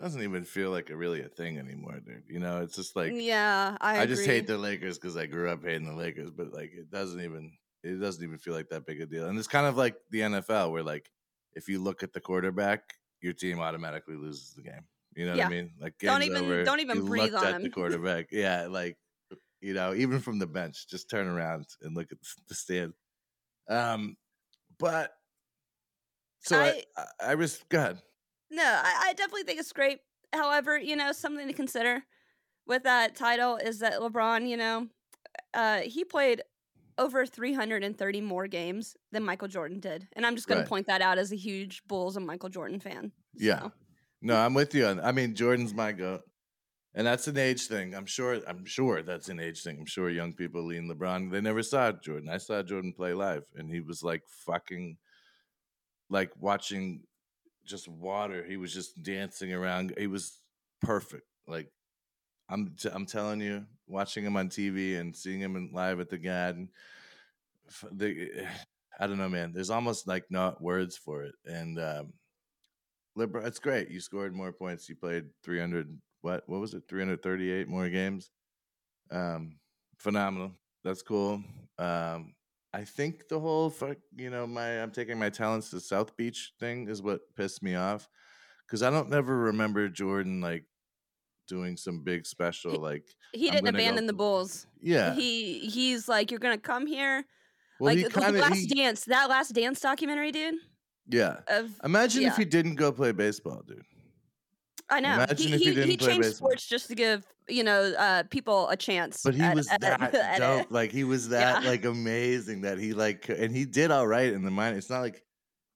doesn't 0.00 0.22
even 0.22 0.42
feel 0.44 0.70
like 0.70 0.90
a 0.90 0.96
really 0.96 1.22
a 1.22 1.28
thing 1.28 1.58
anymore, 1.58 2.00
dude. 2.04 2.24
You 2.28 2.40
know, 2.40 2.62
it's 2.62 2.76
just 2.76 2.96
like 2.96 3.12
yeah, 3.14 3.76
I, 3.80 4.00
I, 4.00 4.06
just 4.06 4.26
hate 4.26 4.46
the 4.46 4.58
Lakers 4.58 4.98
because 4.98 5.16
I 5.16 5.26
grew 5.26 5.50
up 5.50 5.62
hating 5.62 5.86
the 5.86 5.94
Lakers, 5.94 6.30
but 6.30 6.52
like 6.52 6.72
it 6.72 6.90
doesn't 6.90 7.20
even 7.20 7.52
it 7.82 8.00
doesn't 8.00 8.24
even 8.24 8.38
feel 8.38 8.54
like 8.54 8.70
that 8.70 8.86
big 8.86 9.00
a 9.00 9.06
deal. 9.06 9.26
And 9.26 9.38
it's 9.38 9.48
kind 9.48 9.66
of 9.66 9.76
like 9.76 9.96
the 10.10 10.20
NFL 10.20 10.72
where 10.72 10.82
like 10.82 11.10
if 11.54 11.68
you 11.68 11.78
look 11.78 12.02
at 12.02 12.12
the 12.12 12.20
quarterback, 12.20 12.94
your 13.24 13.32
team 13.32 13.58
automatically 13.58 14.14
loses 14.16 14.52
the 14.54 14.62
game. 14.62 14.82
You 15.16 15.24
know 15.24 15.32
what 15.32 15.38
Yeah. 15.38 15.46
I 15.46 15.50
mean? 15.50 15.70
Like 15.80 15.94
Don't 15.98 16.22
even- 16.22 16.44
over, 16.44 16.62
don't 16.64 16.80
even 16.80 17.04
breathe 17.06 17.34
on 17.34 17.46
at 17.46 17.62
the 17.62 17.70
quarterback. 17.78 18.26
yeah, 18.30 18.66
like 18.68 18.96
you 19.60 19.72
know, 19.72 19.94
even 19.94 20.20
from 20.20 20.38
the 20.38 20.46
bench, 20.46 20.86
just 20.88 21.08
turn 21.08 21.26
around 21.26 21.66
and 21.82 21.96
look 21.96 22.12
at 22.12 22.18
the 22.48 22.54
stand. 22.54 22.92
Um, 23.68 24.16
but 24.78 25.14
so 26.40 26.60
I, 26.60 26.82
I, 26.96 27.04
I 27.28 27.32
res- 27.32 27.64
go 27.70 27.78
ahead. 27.78 27.98
No, 28.50 28.62
I, 28.62 29.06
I 29.08 29.12
definitely 29.14 29.44
think 29.44 29.58
it's 29.60 29.72
great. 29.72 30.00
However, 30.34 30.78
you 30.78 30.96
know, 30.96 31.12
something 31.12 31.46
to 31.46 31.54
consider 31.54 32.02
with 32.66 32.82
that 32.82 33.14
title 33.16 33.56
is 33.56 33.78
that 33.78 33.94
LeBron, 34.00 34.46
you 34.48 34.58
know, 34.58 34.88
uh, 35.54 35.78
he 35.80 36.04
played 36.04 36.42
over 36.98 37.26
330 37.26 38.20
more 38.20 38.46
games 38.46 38.96
than 39.12 39.24
Michael 39.24 39.48
Jordan 39.48 39.80
did. 39.80 40.06
And 40.14 40.24
I'm 40.24 40.36
just 40.36 40.46
going 40.46 40.58
Right. 40.58 40.64
to 40.64 40.68
point 40.68 40.86
that 40.86 41.02
out 41.02 41.18
as 41.18 41.32
a 41.32 41.36
huge 41.36 41.82
Bulls 41.86 42.16
and 42.16 42.26
Michael 42.26 42.48
Jordan 42.48 42.80
fan. 42.80 43.12
Yeah. 43.34 43.68
No, 44.22 44.36
I'm 44.36 44.54
with 44.54 44.74
you 44.74 44.86
on. 44.86 45.00
I 45.00 45.12
mean, 45.12 45.34
Jordan's 45.34 45.74
my 45.74 45.92
goat, 45.92 46.22
and 46.94 47.06
that's 47.06 47.26
an 47.28 47.36
age 47.36 47.66
thing. 47.66 47.94
I'm 47.94 48.06
sure. 48.06 48.40
I'm 48.46 48.64
sure 48.64 49.02
that's 49.02 49.28
an 49.28 49.38
age 49.40 49.62
thing. 49.62 49.78
I'm 49.78 49.86
sure 49.86 50.08
young 50.08 50.32
people 50.32 50.64
lean 50.64 50.88
LeBron. 50.88 51.30
They 51.30 51.40
never 51.40 51.62
saw 51.62 51.92
Jordan. 51.92 52.28
I 52.30 52.38
saw 52.38 52.62
Jordan 52.62 52.92
play 52.96 53.12
live, 53.12 53.44
and 53.56 53.68
he 53.70 53.80
was 53.80 54.02
like 54.02 54.22
fucking, 54.46 54.96
like 56.08 56.30
watching 56.38 57.02
just 57.66 57.86
water. 57.88 58.44
He 58.48 58.56
was 58.56 58.72
just 58.72 59.02
dancing 59.02 59.52
around. 59.52 59.94
He 59.98 60.06
was 60.06 60.40
perfect. 60.80 61.26
Like 61.46 61.70
I'm, 62.48 62.74
t- 62.78 62.90
I'm 62.92 63.06
telling 63.06 63.40
you, 63.40 63.64
watching 63.86 64.24
him 64.24 64.36
on 64.36 64.48
TV 64.48 64.98
and 64.98 65.14
seeing 65.14 65.40
him 65.40 65.56
in 65.56 65.70
live 65.72 66.00
at 66.00 66.10
the 66.10 66.18
Garden, 66.18 66.68
the, 67.92 68.46
I 68.98 69.06
don't 69.06 69.18
know, 69.18 69.28
man. 69.28 69.52
There's 69.52 69.70
almost 69.70 70.06
like 70.06 70.24
not 70.30 70.62
words 70.62 70.96
for 70.96 71.22
it. 71.22 71.34
And 71.46 71.78
um 71.78 72.12
LeBron, 73.16 73.46
it's 73.46 73.58
great. 73.58 73.90
You 73.90 74.00
scored 74.00 74.34
more 74.34 74.52
points. 74.52 74.88
You 74.88 74.96
played 74.96 75.26
300. 75.42 75.98
What? 76.22 76.42
What 76.46 76.60
was 76.60 76.74
it? 76.74 76.84
338 76.88 77.68
more 77.68 77.88
games. 77.88 78.30
Um, 79.10 79.58
phenomenal. 79.98 80.52
That's 80.82 81.02
cool. 81.02 81.42
Um, 81.78 82.34
I 82.72 82.84
think 82.84 83.28
the 83.28 83.38
whole 83.38 83.70
fuck, 83.70 83.98
you 84.16 84.30
know, 84.30 84.46
my 84.46 84.82
I'm 84.82 84.90
taking 84.90 85.18
my 85.18 85.30
talents 85.30 85.70
to 85.70 85.80
South 85.80 86.16
Beach 86.16 86.52
thing 86.58 86.88
is 86.88 87.02
what 87.02 87.20
pissed 87.36 87.62
me 87.62 87.76
off 87.76 88.08
because 88.66 88.82
I 88.82 88.90
don't 88.90 89.10
never 89.10 89.36
remember 89.36 89.88
Jordan 89.88 90.40
like 90.40 90.64
doing 91.46 91.76
some 91.76 92.02
big 92.02 92.26
special 92.26 92.72
He, 92.72 92.78
like 92.78 93.04
he 93.32 93.50
didn't 93.50 93.64
gonna 93.64 93.72
go. 93.72 93.78
abandon 93.78 94.06
the 94.06 94.12
Bulls. 94.12 94.66
Yeah. 94.80 95.14
He 95.14 95.60
he's 95.60 96.08
like, 96.08 96.30
you're 96.30 96.40
gonna 96.40 96.58
come 96.58 96.86
here. 96.86 97.24
Well, 97.80 97.86
like 97.94 97.98
he 97.98 98.04
the, 98.04 98.08
the 98.10 98.20
kind 98.20 98.36
of 98.36 98.42
last 98.42 98.56
he 98.58 98.66
dance, 98.66 99.04
that 99.06 99.28
last 99.28 99.52
dance 99.54 99.80
documentary, 99.80 100.30
dude. 100.32 100.54
yeah. 101.08 101.38
Of 101.48 101.70
Imagine 101.84 102.24
if 102.24 102.36
he 102.36 102.44
didn't 102.44 102.76
go 102.76 102.92
play 102.92 103.12
baseball, 103.12 103.62
dude. 103.66 103.82
I 104.90 105.00
know. 105.00 105.14
Imagine 105.14 105.48
He 105.48 105.54
if 105.54 105.60
he 105.60 105.64
he 105.68 105.74
didn't 105.74 105.90
he 105.90 105.96
play 105.96 106.06
changed 106.08 106.22
baseball. 106.28 106.48
sports 106.50 106.66
just 106.68 106.88
to 106.88 106.94
give 106.94 107.24
you 107.48 107.64
know 107.64 107.92
uh 107.98 108.22
people 108.30 108.68
a 108.68 108.76
chance. 108.76 109.22
But 109.24 109.34
he 109.34 109.40
at, 109.42 109.54
was 109.54 109.68
at, 109.70 109.80
that 109.80 110.00
at 110.14 110.38
dope. 110.38 110.66
Like 110.70 110.92
he 110.92 111.04
was 111.04 111.28
that 111.30 111.62
Yeah. 111.64 111.70
like 111.70 111.84
amazing 111.84 112.62
that 112.62 112.78
he 112.78 112.92
like 112.92 113.28
and 113.28 113.54
he 113.54 113.64
did 113.64 113.90
all 113.90 114.06
right 114.06 114.32
in 114.32 114.42
the 114.44 114.50
minor. 114.50 114.76
It's 114.76 114.90
not 114.90 115.00
like 115.00 115.22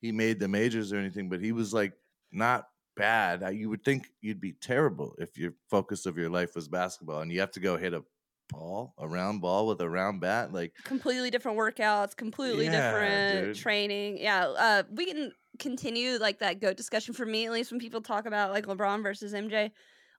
he 0.00 0.12
made 0.12 0.38
the 0.38 0.46
majors 0.48 0.92
or 0.92 0.96
anything, 0.98 1.28
but 1.28 1.40
he 1.40 1.52
was 1.52 1.72
like 1.74 1.92
not 2.30 2.68
bad. 2.98 3.56
You 3.56 3.70
would 3.70 3.84
think 3.84 4.08
you'd 4.20 4.40
be 4.40 4.52
terrible 4.52 5.14
if 5.18 5.38
your 5.38 5.54
focus 5.70 6.06
of 6.06 6.18
your 6.18 6.30
life 6.30 6.54
was 6.54 6.68
basketball 6.68 7.20
and 7.22 7.32
you 7.32 7.40
have 7.40 7.52
to 7.52 7.60
go 7.60 7.76
hit 7.76 7.94
a 7.94 8.04
ball, 8.50 8.94
a 8.98 9.08
round 9.08 9.40
ball 9.40 9.66
with 9.66 9.80
a 9.80 9.88
round 9.88 10.20
bat. 10.20 10.52
Like 10.52 10.74
completely 10.84 11.30
different 11.30 11.58
workouts, 11.58 12.16
completely 12.16 12.66
Yeah, 12.66 12.80
different 12.80 13.28
dude. 13.28 13.56
training. 13.56 14.18
Yeah, 14.18 14.46
uh, 14.48 14.82
we 14.90 15.06
can 15.06 15.32
continue 15.58 16.18
like 16.18 16.38
that 16.40 16.60
goat 16.60 16.76
discussion 16.76 17.14
for 17.14 17.26
me 17.26 17.46
at 17.46 17.52
least 17.52 17.70
when 17.70 17.80
people 17.80 18.00
talk 18.00 18.26
about 18.26 18.52
like 18.52 18.66
LeBron 18.66 19.02
versus 19.02 19.34
MJ. 19.34 19.72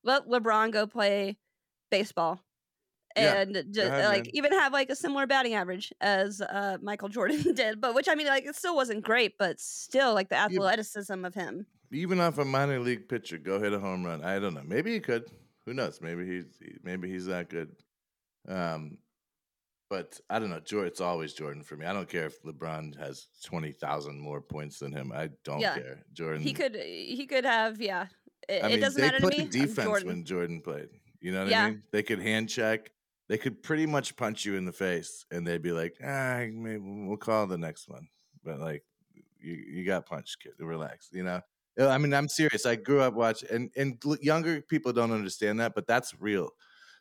Let 0.04 0.28
LeBron 0.28 0.72
go 0.72 0.88
play 0.88 1.38
baseball 1.92 2.42
Yeah, 3.16 3.42
and 3.46 3.56
ahead, 3.88 4.06
like 4.10 4.26
man. 4.26 4.34
even 4.34 4.52
have 4.54 4.74
like 4.74 4.90
a 4.90 4.96
similar 4.96 5.28
batting 5.28 5.54
average 5.56 5.92
as 6.02 6.42
uh, 6.42 6.78
Michael 6.82 7.10
Jordan 7.10 7.42
did. 7.56 7.82
But 7.82 7.96
which 7.96 8.08
I 8.08 8.16
mean, 8.16 8.28
like 8.28 8.46
it 8.46 8.56
still 8.56 8.76
wasn't 8.76 9.04
great, 9.04 9.38
but 9.38 9.60
still 9.60 10.14
like 10.14 10.30
the 10.30 10.36
Yeah. 10.48 10.60
athleticism 10.60 11.26
of 11.26 11.34
him. 11.36 11.68
Even 11.92 12.20
off 12.20 12.38
a 12.38 12.46
minor 12.46 12.80
league 12.80 13.08
pitcher, 13.10 13.38
go 13.38 13.60
hit 13.60 13.74
a 13.74 13.80
home 13.80 14.06
run. 14.06 14.24
I 14.24 14.40
don't 14.40 14.54
know. 14.54 14.64
Maybe 14.66 14.94
he 14.94 15.00
could. 15.00 15.30
Who 15.66 15.74
knows? 15.74 16.00
Maybe 16.02 16.26
he's 16.26 16.46
maybe 16.84 17.10
he's 17.10 17.26
that 17.26 17.50
good. 17.50 17.76
Um, 18.48 18.98
but 19.90 20.20
I 20.30 20.38
don't 20.40 20.50
know. 20.50 20.62
It's 20.84 21.02
always 21.02 21.34
Jordan 21.34 21.64
for 21.64 21.76
me. 21.76 21.86
I 21.86 21.94
don't 21.94 22.08
care 22.08 22.26
if 22.28 22.42
LeBron 22.44 22.98
has 23.00 23.28
twenty 23.44 23.72
thousand 23.72 24.20
more 24.20 24.42
points 24.42 24.80
than 24.80 24.92
him. 24.92 25.12
I 25.14 25.30
don't 25.44 25.60
Yeah. 25.60 25.76
care. 25.76 26.04
Jordan. 26.14 26.42
He 26.42 26.54
could 26.54 26.76
he 26.76 27.26
could 27.26 27.46
have 27.46 27.82
yeah. 27.82 28.08
It, 28.48 28.64
I 28.64 28.68
it 28.68 28.72
mean, 28.72 28.80
doesn't 28.80 29.02
they 29.02 29.08
matter 29.08 29.20
to 29.20 29.28
me. 29.28 29.46
defense 29.46 29.88
Jordan. 29.88 30.08
when 30.08 30.24
Jordan 30.26 30.62
played. 30.62 30.90
You 31.22 31.32
know 31.34 31.42
what 31.42 31.50
Yeah. 31.50 31.66
I 31.66 31.70
mean? 31.72 31.84
They 31.92 32.04
could 32.04 32.20
hand 32.22 32.50
check. 32.50 32.92
They 33.28 33.38
could 33.38 33.62
pretty 33.62 33.86
much 33.86 34.16
punch 34.16 34.46
you 34.46 34.56
in 34.56 34.66
the 34.66 34.72
face, 34.72 35.24
and 35.30 35.46
they'd 35.46 35.62
be 35.62 35.72
like, 35.72 35.98
"Ah, 36.04 36.46
maybe 36.52 36.80
we'll 36.82 37.18
call 37.18 37.46
the 37.46 37.60
next 37.60 37.88
one." 37.88 38.08
But 38.44 38.60
like, 38.60 38.84
you 39.40 39.54
you 39.54 39.86
got 39.86 40.08
punched, 40.08 40.40
kid. 40.42 40.54
Relax. 40.60 41.10
You 41.12 41.24
know. 41.24 41.42
Uh, 41.80 41.88
I 41.90 41.98
mean, 41.98 42.14
I'm 42.14 42.28
serious. 42.28 42.66
I 42.66 42.76
grew 42.76 43.02
up 43.02 43.14
watching, 43.14 43.50
and 43.52 43.72
and 43.76 44.04
younger 44.22 44.62
people 44.62 44.94
don't 44.94 45.12
understand 45.12 45.60
that, 45.60 45.76
but 45.76 45.88
that's 45.88 46.20
real. 46.20 46.52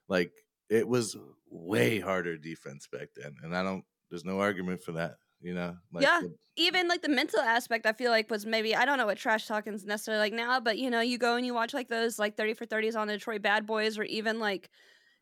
Like, 0.08 0.32
it 0.70 0.88
was 0.88 1.16
way 1.46 2.00
harder 2.00 2.38
defense 2.38 2.86
back 2.88 3.10
then, 3.16 3.36
and 3.42 3.56
I 3.56 3.62
don't. 3.62 3.84
There's 4.10 4.24
no 4.24 4.40
argument 4.40 4.82
for 4.82 4.92
that. 4.92 5.16
You 5.40 5.54
know. 5.54 5.78
Like, 5.92 6.04
Yeah. 6.04 6.20
the- 6.20 6.36
even 6.56 6.88
like 6.88 7.02
the 7.02 7.08
mental 7.08 7.38
aspect 7.38 7.86
i 7.86 7.92
feel 7.92 8.10
like 8.10 8.28
was 8.30 8.44
maybe 8.44 8.74
i 8.74 8.84
don't 8.84 8.98
know 8.98 9.06
what 9.06 9.16
trash 9.16 9.46
talking's 9.46 9.84
necessarily 9.84 10.18
like 10.20 10.32
now 10.32 10.58
but 10.58 10.76
you 10.76 10.90
know 10.90 11.00
you 11.00 11.16
go 11.16 11.36
and 11.36 11.46
you 11.46 11.54
watch 11.54 11.72
like 11.72 11.86
those 11.86 12.18
like 12.18 12.36
30 12.36 12.52
for 12.52 12.66
30s 12.66 12.96
on 12.96 13.06
the 13.06 13.12
detroit 13.12 13.42
bad 13.42 13.64
boys 13.64 13.96
or 13.96 14.02
even 14.02 14.40
like 14.40 14.68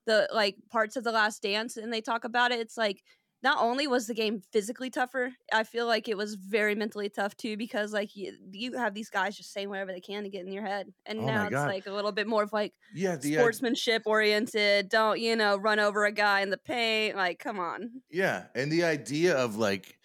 the 0.07 0.29
like 0.33 0.57
parts 0.71 0.97
of 0.97 1.05
the 1.05 1.13
last 1.13 1.43
dance 1.43 1.77
and 1.77 1.93
they 1.93 2.01
talk 2.01 2.25
about 2.25 2.53
it 2.53 2.61
it's 2.61 2.77
like 2.79 3.03
not 3.43 3.59
only 3.61 3.87
was 3.87 4.07
the 4.07 4.15
game 4.15 4.41
physically 4.53 4.91
tougher 4.91 5.31
i 5.53 5.63
feel 5.63 5.87
like 5.87 6.09
it 6.09 6.17
was 6.17 6.35
very 6.35 6.75
mentally 6.75 7.09
tough 7.09 7.37
too 7.37 7.57
because 7.57 7.93
like 7.93 8.17
you, 8.17 8.33
you 8.51 8.73
have 8.73 8.95
these 8.95 9.11
guys 9.11 9.37
just 9.37 9.53
saying 9.53 9.69
whatever 9.69 9.93
they 9.93 10.01
can 10.01 10.23
to 10.23 10.31
get 10.31 10.45
in 10.47 10.53
your 10.53 10.65
head 10.65 10.93
and 11.05 11.21
Oh 11.21 11.27
now 11.27 11.43
it's 11.45 11.53
God. 11.53 11.69
like 11.69 11.87
a 11.87 11.93
little 11.93 12.13
bit 12.13 12.27
more 12.27 12.43
of 12.43 12.53
like 12.53 12.73
yeah. 12.95 13.17
The 13.17 13.37
uh, 13.37 13.41
sportsmanship 13.41 14.03
oriented 14.07 14.89
don't 14.89 15.21
you 15.21 15.37
know 15.37 15.57
run 15.59 15.79
over 15.79 16.05
a 16.07 16.13
guy 16.13 16.41
in 16.41 16.51
the 16.51 16.57
paint 16.59 17.17
like 17.17 17.39
come 17.39 17.59
on 17.61 18.03
Yeah, 18.11 18.45
and 18.55 18.73
the 18.73 18.85
idea 18.85 19.37
of 19.37 19.57
like 19.57 19.99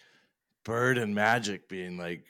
Bird 0.64 0.98
and 0.98 1.14
Magic 1.14 1.68
being 1.68 1.96
like, 1.96 2.24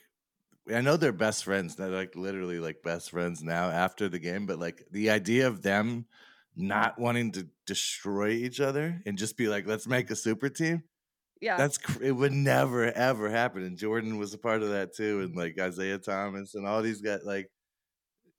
I 0.73 0.81
know 0.81 0.97
they're 0.97 1.13
best 1.13 1.45
friends. 1.45 1.77
They're 1.77 1.89
like 1.89 2.15
literally 2.17 2.61
like 2.61 2.83
best 2.83 3.11
friends 3.11 3.43
now 3.43 3.69
after 3.69 4.09
the 4.09 4.19
game, 4.19 4.47
but 4.47 4.59
like 4.59 4.87
the 4.91 5.11
idea 5.11 5.49
of 5.49 5.61
them 5.63 6.07
not 6.57 6.99
wanting 6.99 7.33
to 7.33 7.49
destroy 7.67 8.31
each 8.31 8.61
other 8.61 9.01
and 9.05 9.19
just 9.19 9.37
be 9.37 9.49
like, 9.49 9.67
let's 9.67 9.87
make 9.87 10.11
a 10.11 10.17
super 10.17 10.49
team. 10.49 10.83
Yeah 11.43 11.57
That's 11.59 11.79
it 12.01 12.13
would 12.13 12.33
never 12.33 12.91
ever 12.93 13.29
happen. 13.29 13.65
And 13.65 13.77
Jordan 13.77 14.17
was 14.17 14.33
a 14.33 14.39
part 14.39 14.63
of 14.63 14.71
that 14.71 14.95
too, 14.95 15.21
and 15.21 15.37
like 15.37 15.59
Isiah 15.59 15.99
Thomas 15.99 16.55
and 16.55 16.67
all 16.67 16.81
these 16.83 17.03
guys, 17.03 17.21
like 17.25 17.51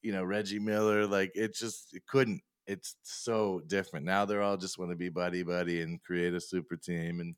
you 0.02 0.12
know 0.14 0.24
Reggie 0.24 0.58
Miller. 0.60 1.06
Like 1.06 1.32
it 1.36 1.54
just 1.54 1.94
it 1.94 2.04
couldn't. 2.08 2.42
It's 2.66 2.96
so 3.04 3.62
different 3.68 4.06
now. 4.06 4.24
They're 4.24 4.42
all 4.42 4.56
just 4.58 4.80
want 4.80 4.92
to 4.92 4.96
be 4.96 5.10
buddy 5.10 5.44
buddy 5.44 5.82
and 5.82 6.02
create 6.02 6.34
a 6.34 6.40
super 6.40 6.78
team. 6.78 7.20
And 7.20 7.36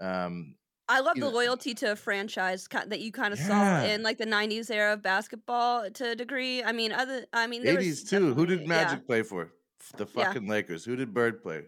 um, 0.00 0.54
I 0.88 1.00
love 1.00 1.14
the 1.16 1.22
know- 1.22 1.30
loyalty 1.30 1.74
to 1.74 1.90
a 1.92 1.96
franchise 1.96 2.68
that 2.70 3.00
you 3.00 3.10
kind 3.10 3.32
of 3.32 3.40
saw 3.40 3.82
in 3.82 4.04
like 4.04 4.18
the 4.18 4.26
'90s 4.26 4.70
era 4.70 4.92
of 4.92 5.02
basketball 5.02 5.90
to 5.90 6.10
a 6.10 6.14
degree. 6.14 6.62
I 6.62 6.70
mean, 6.70 6.92
other 6.92 7.26
I 7.32 7.48
mean, 7.48 7.64
there 7.64 7.74
was 7.74 7.84
eighties 7.84 8.04
too. 8.08 8.32
Who 8.34 8.46
did 8.46 8.60
definitely- 8.60 8.76
yeah, 8.76 8.84
Magic 8.84 9.06
play 9.08 9.22
for? 9.24 9.50
The 9.96 10.06
Yeah. 10.14 10.24
fucking 10.26 10.46
Lakers. 10.46 10.84
Who 10.84 10.94
did 10.94 11.12
Bird 11.12 11.42
play? 11.42 11.64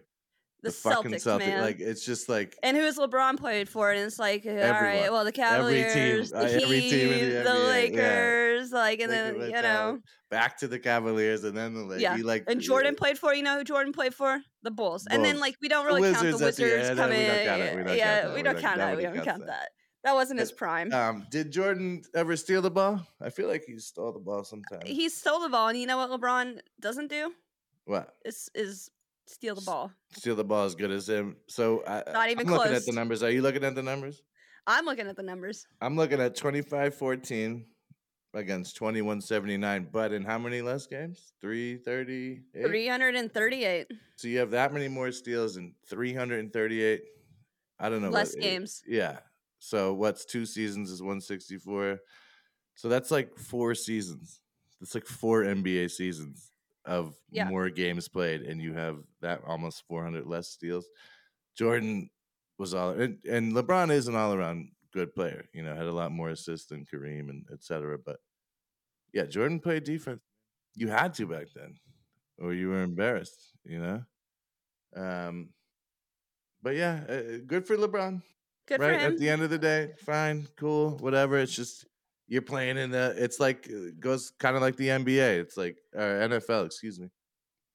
The, 0.63 0.71
fucking 0.71 1.11
Celtics, 1.11 1.23
Celtics. 1.25 1.39
man. 1.39 1.61
Like 1.61 1.79
it's 1.79 2.03
just 2.05 2.27
like 2.29 2.57
and 2.63 2.75
who 2.75 2.83
has 2.83 2.97
LeBron 2.97 3.37
played 3.37 3.69
for? 3.69 3.91
And 3.91 3.99
it's 4.01 4.17
like, 4.17 4.45
all 4.45 4.53
right, 4.53 5.11
well, 5.11 5.23
the 5.23 5.39
Every 5.39 5.83
team. 5.83 5.83
Cavaliers, 5.83 6.33
Uh, 6.33 6.39
the 6.43 6.63
every 6.63 6.79
Heat, 6.79 6.89
team 6.89 7.11
in 7.13 7.19
the 7.29 7.35
the, 7.43 7.49
NBA, 7.49 7.63
yeah. 7.63 7.67
Lakers, 7.67 8.71
like, 8.71 8.99
and 9.01 9.11
then 9.11 9.35
you 9.35 9.51
know, 9.51 9.99
back 10.31 10.57
to 10.59 10.67
the 10.67 10.79
Cavaliers 10.79 11.43
and 11.43 11.55
then 11.55 11.73
the 11.73 11.81
Lakers. 11.83 12.01
yeah. 12.01 12.15
He 12.17 12.23
like 12.23 12.45
and 12.47 12.59
Jordan 12.61 12.95
played 12.95 13.19
for, 13.19 13.33
you 13.33 13.43
know, 13.43 13.57
who 13.57 13.63
Jordan 13.63 13.93
played 13.93 14.15
for 14.15 14.41
the 14.63 14.71
Bulls. 14.71 15.05
And 15.09 15.23
then 15.23 15.39
like 15.39 15.55
we 15.61 15.67
don't 15.67 15.85
really 15.85 16.01
count 16.11 16.23
Wizards 16.23 16.39
the 16.39 16.63
the 16.63 16.63
Wizards 16.73 16.89
uh, 16.89 16.95
coming. 16.95 17.27
don't 17.27 17.45
count 17.45 17.61
it, 17.61 17.75
we 17.77 17.83
don't 17.83 17.97
yeah, 17.97 18.21
that, 18.23 18.33
we 18.33 18.41
don't 18.41 18.57
count 18.59 18.77
that. 18.77 18.97
We 18.97 19.03
don't 19.03 19.15
count 19.15 19.39
that. 19.39 19.47
that. 19.47 19.69
That 20.05 20.15
wasn't 20.15 20.39
his 20.41 20.51
Uh, 20.51 20.55
prime. 20.55 20.93
Um, 20.93 21.25
did 21.31 21.51
Jordan 21.51 22.01
ever 22.13 22.35
steal 22.35 22.61
the 22.61 22.69
ball? 22.71 23.05
I 23.21 23.29
feel 23.29 23.47
like 23.47 23.63
he 23.65 23.77
stole 23.79 24.11
the 24.11 24.19
ball 24.19 24.43
sometimes. 24.43 24.83
he 24.89 25.07
stole 25.07 25.39
the 25.39 25.47
ball, 25.49 25.69
and 25.69 25.77
you 25.79 25.87
know 25.87 25.97
what 25.97 26.09
LeBron 26.09 26.59
doesn't 26.81 27.07
do 27.09 27.31
what? 27.85 28.13
is 28.25 28.49
is 28.53 28.89
steal 29.27 29.55
the 29.55 29.61
ball. 29.61 29.91
Steal 30.13 30.35
the 30.35 30.43
ball 30.43 30.65
as 30.65 30.75
good 30.75 30.91
as 30.91 31.07
him. 31.07 31.35
So 31.47 31.83
I, 31.85 32.03
Not 32.11 32.29
even 32.29 32.47
I'm 32.47 32.53
looking 32.53 32.73
at 32.73 32.85
the 32.85 32.91
numbers. 32.91 33.23
Are 33.23 33.31
you 33.31 33.41
looking 33.41 33.63
at 33.63 33.75
the 33.75 33.83
numbers? 33.83 34.21
I'm 34.65 34.85
looking 34.85 35.07
at 35.07 35.15
the 35.15 35.23
numbers. 35.23 35.65
I'm 35.81 35.95
looking 35.95 36.21
at 36.21 36.37
25-14 36.37 37.65
against 38.33 38.79
21-79, 38.79 39.91
but 39.91 40.13
in 40.13 40.23
how 40.23 40.37
many 40.37 40.61
less 40.61 40.87
games? 40.87 41.33
338? 41.41 42.65
338 42.65 43.87
So 44.15 44.27
you 44.27 44.39
have 44.39 44.51
that 44.51 44.73
many 44.73 44.87
more 44.87 45.11
steals 45.11 45.57
and 45.57 45.73
338. 45.89 47.01
I 47.79 47.89
don't 47.89 48.01
know. 48.01 48.09
less 48.09 48.33
what- 48.33 48.41
games. 48.41 48.81
Yeah. 48.87 49.19
So 49.59 49.93
what's 49.93 50.25
two 50.25 50.45
seasons 50.45 50.91
is 50.91 51.01
164. 51.01 51.99
So 52.75 52.89
that's 52.89 53.11
like 53.11 53.37
four 53.37 53.75
seasons. 53.75 54.39
That's 54.79 54.95
like 54.95 55.05
four 55.05 55.43
NBA 55.43 55.91
seasons 55.91 56.52
of 56.85 57.15
Yeah. 57.31 57.49
more 57.49 57.69
games 57.69 58.07
played, 58.07 58.41
and 58.41 58.61
you 58.61 58.73
have 58.73 58.99
that 59.21 59.41
almost 59.45 59.83
400 59.87 60.25
less 60.25 60.49
steals. 60.49 60.87
Jordan 61.57 62.09
was 62.57 62.73
all, 62.73 62.91
and, 62.91 63.17
and 63.29 63.53
LeBron 63.53 63.91
is 63.91 64.07
an 64.07 64.15
all 64.15 64.33
around 64.33 64.69
good 64.91 65.13
player. 65.15 65.45
You 65.53 65.63
know, 65.63 65.75
had 65.75 65.85
a 65.85 65.91
lot 65.93 66.11
more 66.11 66.29
assists 66.29 66.67
than 66.67 66.85
Kareem 66.85 67.29
and 67.29 67.45
etc. 67.51 67.97
But 67.97 68.17
yeah, 69.13 69.25
Jordan 69.25 69.59
played 69.59 69.83
defense. 69.83 70.21
You 70.75 70.87
had 70.89 71.13
to 71.15 71.27
back 71.27 71.47
then, 71.55 71.75
or 72.39 72.53
you 72.53 72.69
were 72.69 72.83
embarrassed. 72.83 73.51
You 73.63 73.79
know. 73.79 74.03
Um, 74.95 75.49
but 76.61 76.75
yeah, 76.75 77.03
uh, 77.09 77.37
good 77.45 77.65
for 77.67 77.75
LeBron 77.77 78.21
Good 78.67 78.79
right 78.79 78.93
for 78.93 79.05
him. 79.05 79.13
at 79.13 79.19
the 79.19 79.29
end 79.29 79.41
of 79.41 79.49
the 79.49 79.57
day 79.57 79.91
fine 80.05 80.47
cool 80.55 80.91
whatever 80.99 81.37
it's 81.37 81.53
just 81.53 81.85
you're 82.27 82.41
playing 82.41 82.77
in 82.77 82.91
the 82.91 83.13
it's 83.17 83.39
like 83.39 83.69
uh, 83.69 83.91
goes 83.99 84.31
kind 84.39 84.55
of 84.55 84.61
like 84.61 84.75
the 84.75 84.87
nba 84.87 85.39
it's 85.39 85.57
like 85.57 85.77
or 85.93 86.27
nfl 86.29 86.65
excuse 86.65 86.99
me 86.99 87.09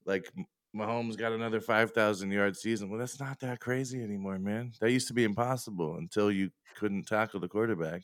like 0.06 0.30
mahomes 0.76 1.16
got 1.16 1.32
another 1.32 1.60
5000 1.60 2.30
yard 2.30 2.56
season 2.56 2.90
well 2.90 2.98
that's 2.98 3.20
not 3.20 3.38
that 3.40 3.60
crazy 3.60 4.02
anymore 4.02 4.38
man 4.38 4.72
that 4.80 4.90
used 4.90 5.08
to 5.08 5.14
be 5.14 5.24
impossible 5.24 5.96
until 5.96 6.30
you 6.30 6.50
couldn't 6.76 7.06
tackle 7.06 7.40
the 7.40 7.48
quarterback 7.48 8.02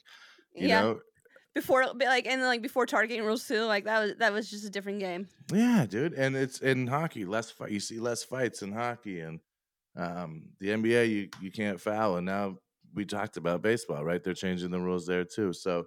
you 0.54 0.68
yeah. 0.68 0.80
know 0.80 1.00
Before 1.54 1.84
like 1.94 2.26
and 2.26 2.42
like 2.42 2.62
before 2.62 2.86
targeting 2.86 3.24
rules 3.24 3.46
too, 3.46 3.62
like 3.64 3.84
that 3.84 4.00
was 4.00 4.14
that 4.18 4.32
was 4.32 4.50
just 4.50 4.64
a 4.64 4.70
different 4.70 4.98
game. 5.00 5.28
yeah 5.52 5.86
dude 5.88 6.14
and 6.14 6.34
it's 6.34 6.60
in 6.60 6.86
hockey 6.86 7.24
less 7.24 7.50
fight 7.50 7.70
you 7.70 7.80
see 7.80 8.00
less 8.00 8.24
fights 8.24 8.62
in 8.62 8.72
hockey 8.72 9.20
and 9.20 9.40
um 9.96 10.42
the 10.58 10.68
nba 10.68 11.08
you 11.08 11.28
you 11.40 11.52
can't 11.52 11.80
foul 11.80 12.16
and 12.16 12.26
now 12.26 12.56
we 12.94 13.04
talked 13.04 13.36
about 13.36 13.62
baseball, 13.62 14.04
right? 14.04 14.22
They're 14.22 14.34
changing 14.34 14.70
the 14.70 14.80
rules 14.80 15.06
there 15.06 15.24
too. 15.24 15.52
So, 15.52 15.86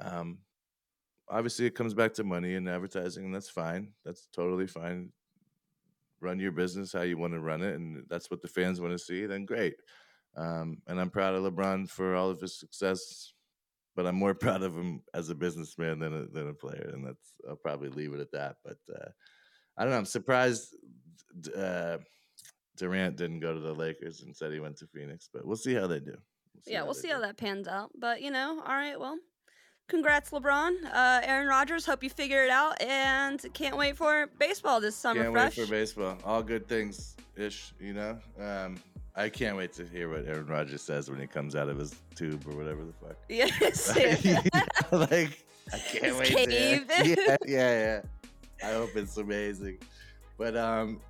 um, 0.00 0.38
obviously, 1.28 1.66
it 1.66 1.74
comes 1.74 1.94
back 1.94 2.14
to 2.14 2.24
money 2.24 2.54
and 2.54 2.68
advertising, 2.68 3.24
and 3.26 3.34
that's 3.34 3.48
fine. 3.48 3.92
That's 4.04 4.28
totally 4.32 4.66
fine. 4.66 5.10
Run 6.20 6.38
your 6.38 6.52
business 6.52 6.92
how 6.92 7.02
you 7.02 7.18
want 7.18 7.34
to 7.34 7.40
run 7.40 7.62
it, 7.62 7.74
and 7.74 8.04
that's 8.08 8.30
what 8.30 8.42
the 8.42 8.48
fans 8.48 8.80
want 8.80 8.92
to 8.92 8.98
see. 8.98 9.26
Then 9.26 9.44
great. 9.44 9.76
Um, 10.36 10.78
and 10.86 11.00
I'm 11.00 11.10
proud 11.10 11.34
of 11.34 11.44
LeBron 11.44 11.88
for 11.88 12.14
all 12.14 12.30
of 12.30 12.40
his 12.40 12.58
success, 12.58 13.32
but 13.94 14.06
I'm 14.06 14.16
more 14.16 14.34
proud 14.46 14.62
of 14.62 14.76
him 14.76 15.02
as 15.14 15.30
a 15.30 15.34
businessman 15.34 15.98
than 15.98 16.12
a, 16.12 16.26
than 16.26 16.48
a 16.48 16.54
player, 16.54 16.90
and 16.92 17.06
that's 17.06 17.34
I'll 17.48 17.56
probably 17.56 17.88
leave 17.88 18.12
it 18.14 18.20
at 18.20 18.32
that. 18.32 18.56
But 18.64 18.78
uh, 18.94 19.08
I 19.76 19.82
don't 19.82 19.92
know. 19.92 19.98
I'm 19.98 20.04
surprised 20.04 20.76
uh, 21.56 21.98
Durant 22.76 23.16
didn't 23.16 23.40
go 23.40 23.54
to 23.54 23.60
the 23.60 23.74
Lakers 23.74 24.22
and 24.22 24.36
said 24.36 24.52
he 24.52 24.60
went 24.60 24.76
to 24.78 24.86
Phoenix, 24.86 25.28
but 25.32 25.46
we'll 25.46 25.56
see 25.56 25.74
how 25.74 25.86
they 25.86 26.00
do. 26.00 26.12
We'll 26.12 26.74
yeah, 26.74 26.82
we'll 26.82 26.94
see 26.94 27.08
do. 27.08 27.14
how 27.14 27.20
that 27.20 27.36
pans 27.36 27.68
out. 27.68 27.90
But 27.98 28.22
you 28.22 28.30
know, 28.30 28.62
all 28.64 28.74
right, 28.74 28.98
well, 28.98 29.18
congrats, 29.88 30.30
LeBron, 30.30 30.84
uh, 30.92 31.20
Aaron 31.24 31.48
Rodgers. 31.48 31.86
Hope 31.86 32.02
you 32.02 32.10
figure 32.10 32.44
it 32.44 32.50
out, 32.50 32.80
and 32.82 33.44
can't 33.54 33.76
wait 33.76 33.96
for 33.96 34.28
baseball 34.38 34.80
this 34.80 34.96
summer. 34.96 35.22
Can't 35.22 35.32
fresh. 35.32 35.56
wait 35.58 35.66
for 35.66 35.70
baseball. 35.70 36.18
All 36.24 36.42
good 36.42 36.68
things 36.68 37.16
ish, 37.36 37.72
you 37.80 37.92
know. 37.92 38.18
Um, 38.40 38.76
I 39.14 39.28
can't 39.28 39.56
wait 39.56 39.72
to 39.74 39.86
hear 39.86 40.10
what 40.10 40.26
Aaron 40.26 40.46
Rodgers 40.46 40.82
says 40.82 41.10
when 41.10 41.18
he 41.18 41.26
comes 41.26 41.56
out 41.56 41.68
of 41.68 41.78
his 41.78 41.94
tube 42.14 42.44
or 42.46 42.54
whatever 42.54 42.84
the 42.84 42.92
fuck. 42.92 43.16
Yes. 43.28 43.88
like, 44.92 45.44
I 45.72 45.78
can't 45.78 46.04
his 46.04 46.18
wait 46.18 46.48
cave. 46.48 46.88
to. 46.88 47.04
Yeah, 47.06 47.36
yeah, 47.46 48.00
yeah. 48.62 48.68
I 48.68 48.72
hope 48.72 48.90
it's 48.96 49.16
amazing. 49.16 49.78
But 50.38 50.56
um, 50.56 51.00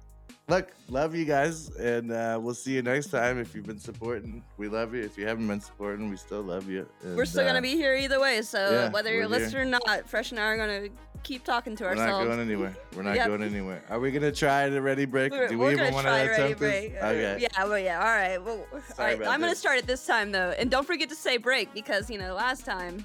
look, 0.49 0.73
love 0.89 1.15
you 1.15 1.25
guys, 1.25 1.71
and 1.77 2.13
uh, 2.13 2.39
we'll 2.41 2.55
see 2.55 2.73
you 2.73 2.83
next 2.83 3.09
time. 3.09 3.39
If 3.39 3.55
you've 3.55 3.67
been 3.67 3.81
supporting, 3.81 4.43
we 4.57 4.69
love 4.69 4.95
you. 4.95 5.03
If 5.03 5.19
you 5.19 5.27
haven't 5.27 5.47
been 5.49 5.61
supporting, 5.61 6.09
we 6.09 6.17
still 6.17 6.43
love 6.43 6.69
you. 6.69 6.87
And, 7.03 7.17
we're 7.17 7.25
still 7.25 7.43
uh, 7.43 7.49
gonna 7.49 7.63
be 7.63 7.73
here 7.73 7.95
either 7.95 8.21
way. 8.21 8.43
So 8.43 8.71
yeah, 8.71 8.91
whether 8.91 9.13
you're 9.13 9.29
listening 9.29 9.75
or 9.75 9.81
not, 9.87 10.09
Fresh 10.09 10.31
and 10.31 10.41
I 10.41 10.45
are 10.45 10.57
gonna 10.57 10.89
keep 11.23 11.45
talking 11.45 11.75
to 11.77 11.85
We're 11.85 11.91
ourselves. 11.91 12.13
We're 12.13 12.19
not 12.19 12.25
going 12.37 12.41
anywhere. 12.41 12.77
We're 12.95 13.03
not 13.03 13.17
yep. 13.17 13.27
going 13.27 13.43
anywhere. 13.43 13.83
Are 13.91 13.99
we 13.99 14.11
gonna 14.11 14.33
try 14.33 14.69
the 14.69 14.81
ready 14.81 15.05
break? 15.05 15.33
We're, 15.33 15.49
Do 15.49 15.59
we 15.59 15.73
even 15.73 15.93
want 15.93 16.07
to 16.07 16.33
attempt 16.33 16.61
this? 16.61 16.93
Okay. 17.03 17.39
Yeah. 17.41 17.65
Well, 17.65 17.79
yeah. 17.79 17.99
All 17.99 18.05
right. 18.05 18.43
Well, 18.43 18.65
all 18.73 18.81
right. 18.99 19.27
I'm 19.27 19.41
gonna 19.41 19.55
start 19.55 19.79
it 19.79 19.87
this 19.87 20.07
time 20.07 20.33
though, 20.33 20.55
and 20.59 20.71
don't 20.71 20.87
forget 20.87 21.09
to 21.09 21.17
say 21.17 21.37
break 21.37 21.73
because 21.75 22.11
you 22.11 22.19
know 22.19 22.35
last 22.35 22.65
time. 22.65 23.05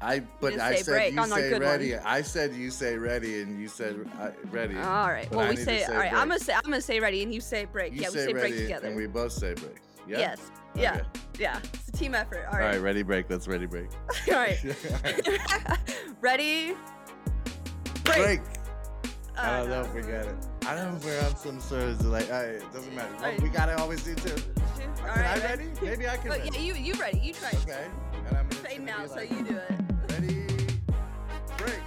I 0.00 0.20
but 0.40 0.58
I 0.60 0.76
said 0.76 1.12
you 1.12 1.26
say 1.26 1.58
ready. 1.58 1.92
One. 1.92 2.02
I 2.04 2.22
said 2.22 2.54
you 2.54 2.70
say 2.70 2.96
ready, 2.96 3.42
and 3.42 3.60
you 3.60 3.68
said 3.68 4.08
uh, 4.20 4.30
ready. 4.50 4.76
All 4.76 5.08
right. 5.08 5.30
Well, 5.32 5.48
we 5.48 5.56
say, 5.56 5.78
say 5.78 5.84
all 5.84 5.94
right. 5.94 6.10
Break. 6.10 6.12
I'm 6.12 6.28
gonna 6.28 6.40
say 6.40 6.54
I'm 6.54 6.62
gonna 6.62 6.80
say 6.80 7.00
ready, 7.00 7.22
and 7.22 7.34
you 7.34 7.40
say 7.40 7.64
break. 7.64 7.92
You 7.92 8.02
yeah, 8.02 8.08
say 8.08 8.26
we 8.26 8.32
say 8.32 8.32
break 8.32 8.56
together. 8.56 8.86
And 8.86 8.96
we 8.96 9.06
both 9.06 9.32
say 9.32 9.54
break. 9.54 9.76
Yeah? 10.06 10.18
Yes. 10.18 10.50
Okay. 10.72 10.82
Yeah. 10.82 11.00
Yeah. 11.38 11.60
It's 11.74 11.88
a 11.88 11.92
team 11.92 12.14
effort. 12.14 12.46
All 12.46 12.58
right. 12.58 12.66
All 12.66 12.70
right. 12.72 12.80
Ready 12.80 13.02
break. 13.02 13.28
Let's 13.28 13.48
ready 13.48 13.66
break. 13.66 13.88
all 14.28 14.34
right. 14.34 14.58
ready. 16.20 16.74
Break. 18.04 18.18
break. 18.18 18.40
I 19.36 19.58
don't 19.58 19.70
know 19.70 19.82
if 19.82 19.94
we 19.94 20.02
got 20.02 20.26
it. 20.26 20.34
I 20.66 20.74
don't 20.74 20.90
know 20.90 20.96
if 20.96 21.04
we're 21.04 21.26
on 21.26 21.36
some 21.36 21.60
sort 21.60 21.82
of 21.82 22.04
like. 22.06 22.30
All 22.30 22.42
right, 22.42 22.54
it 22.54 22.72
doesn't 22.72 22.94
matter. 22.94 23.12
Right. 23.20 23.40
We 23.40 23.48
gotta 23.48 23.78
always 23.78 24.02
do 24.04 24.14
two. 24.14 24.30
All 24.30 25.14
can 25.14 25.20
right, 25.20 25.42
I 25.42 25.44
ready? 25.44 25.64
Maybe 25.82 26.08
I 26.08 26.16
can. 26.16 26.28
But 26.28 26.44
yeah, 26.44 26.60
you 26.60 26.74
you 26.74 26.94
ready? 26.94 27.18
You 27.18 27.32
try. 27.32 27.50
Okay. 27.62 27.86
Say 28.68 28.76
now, 28.78 29.00
like, 29.00 29.08
so 29.08 29.20
you 29.20 29.42
do 29.44 29.56
it. 29.56 29.80
Ready? 30.10 30.44
Break. 31.56 31.80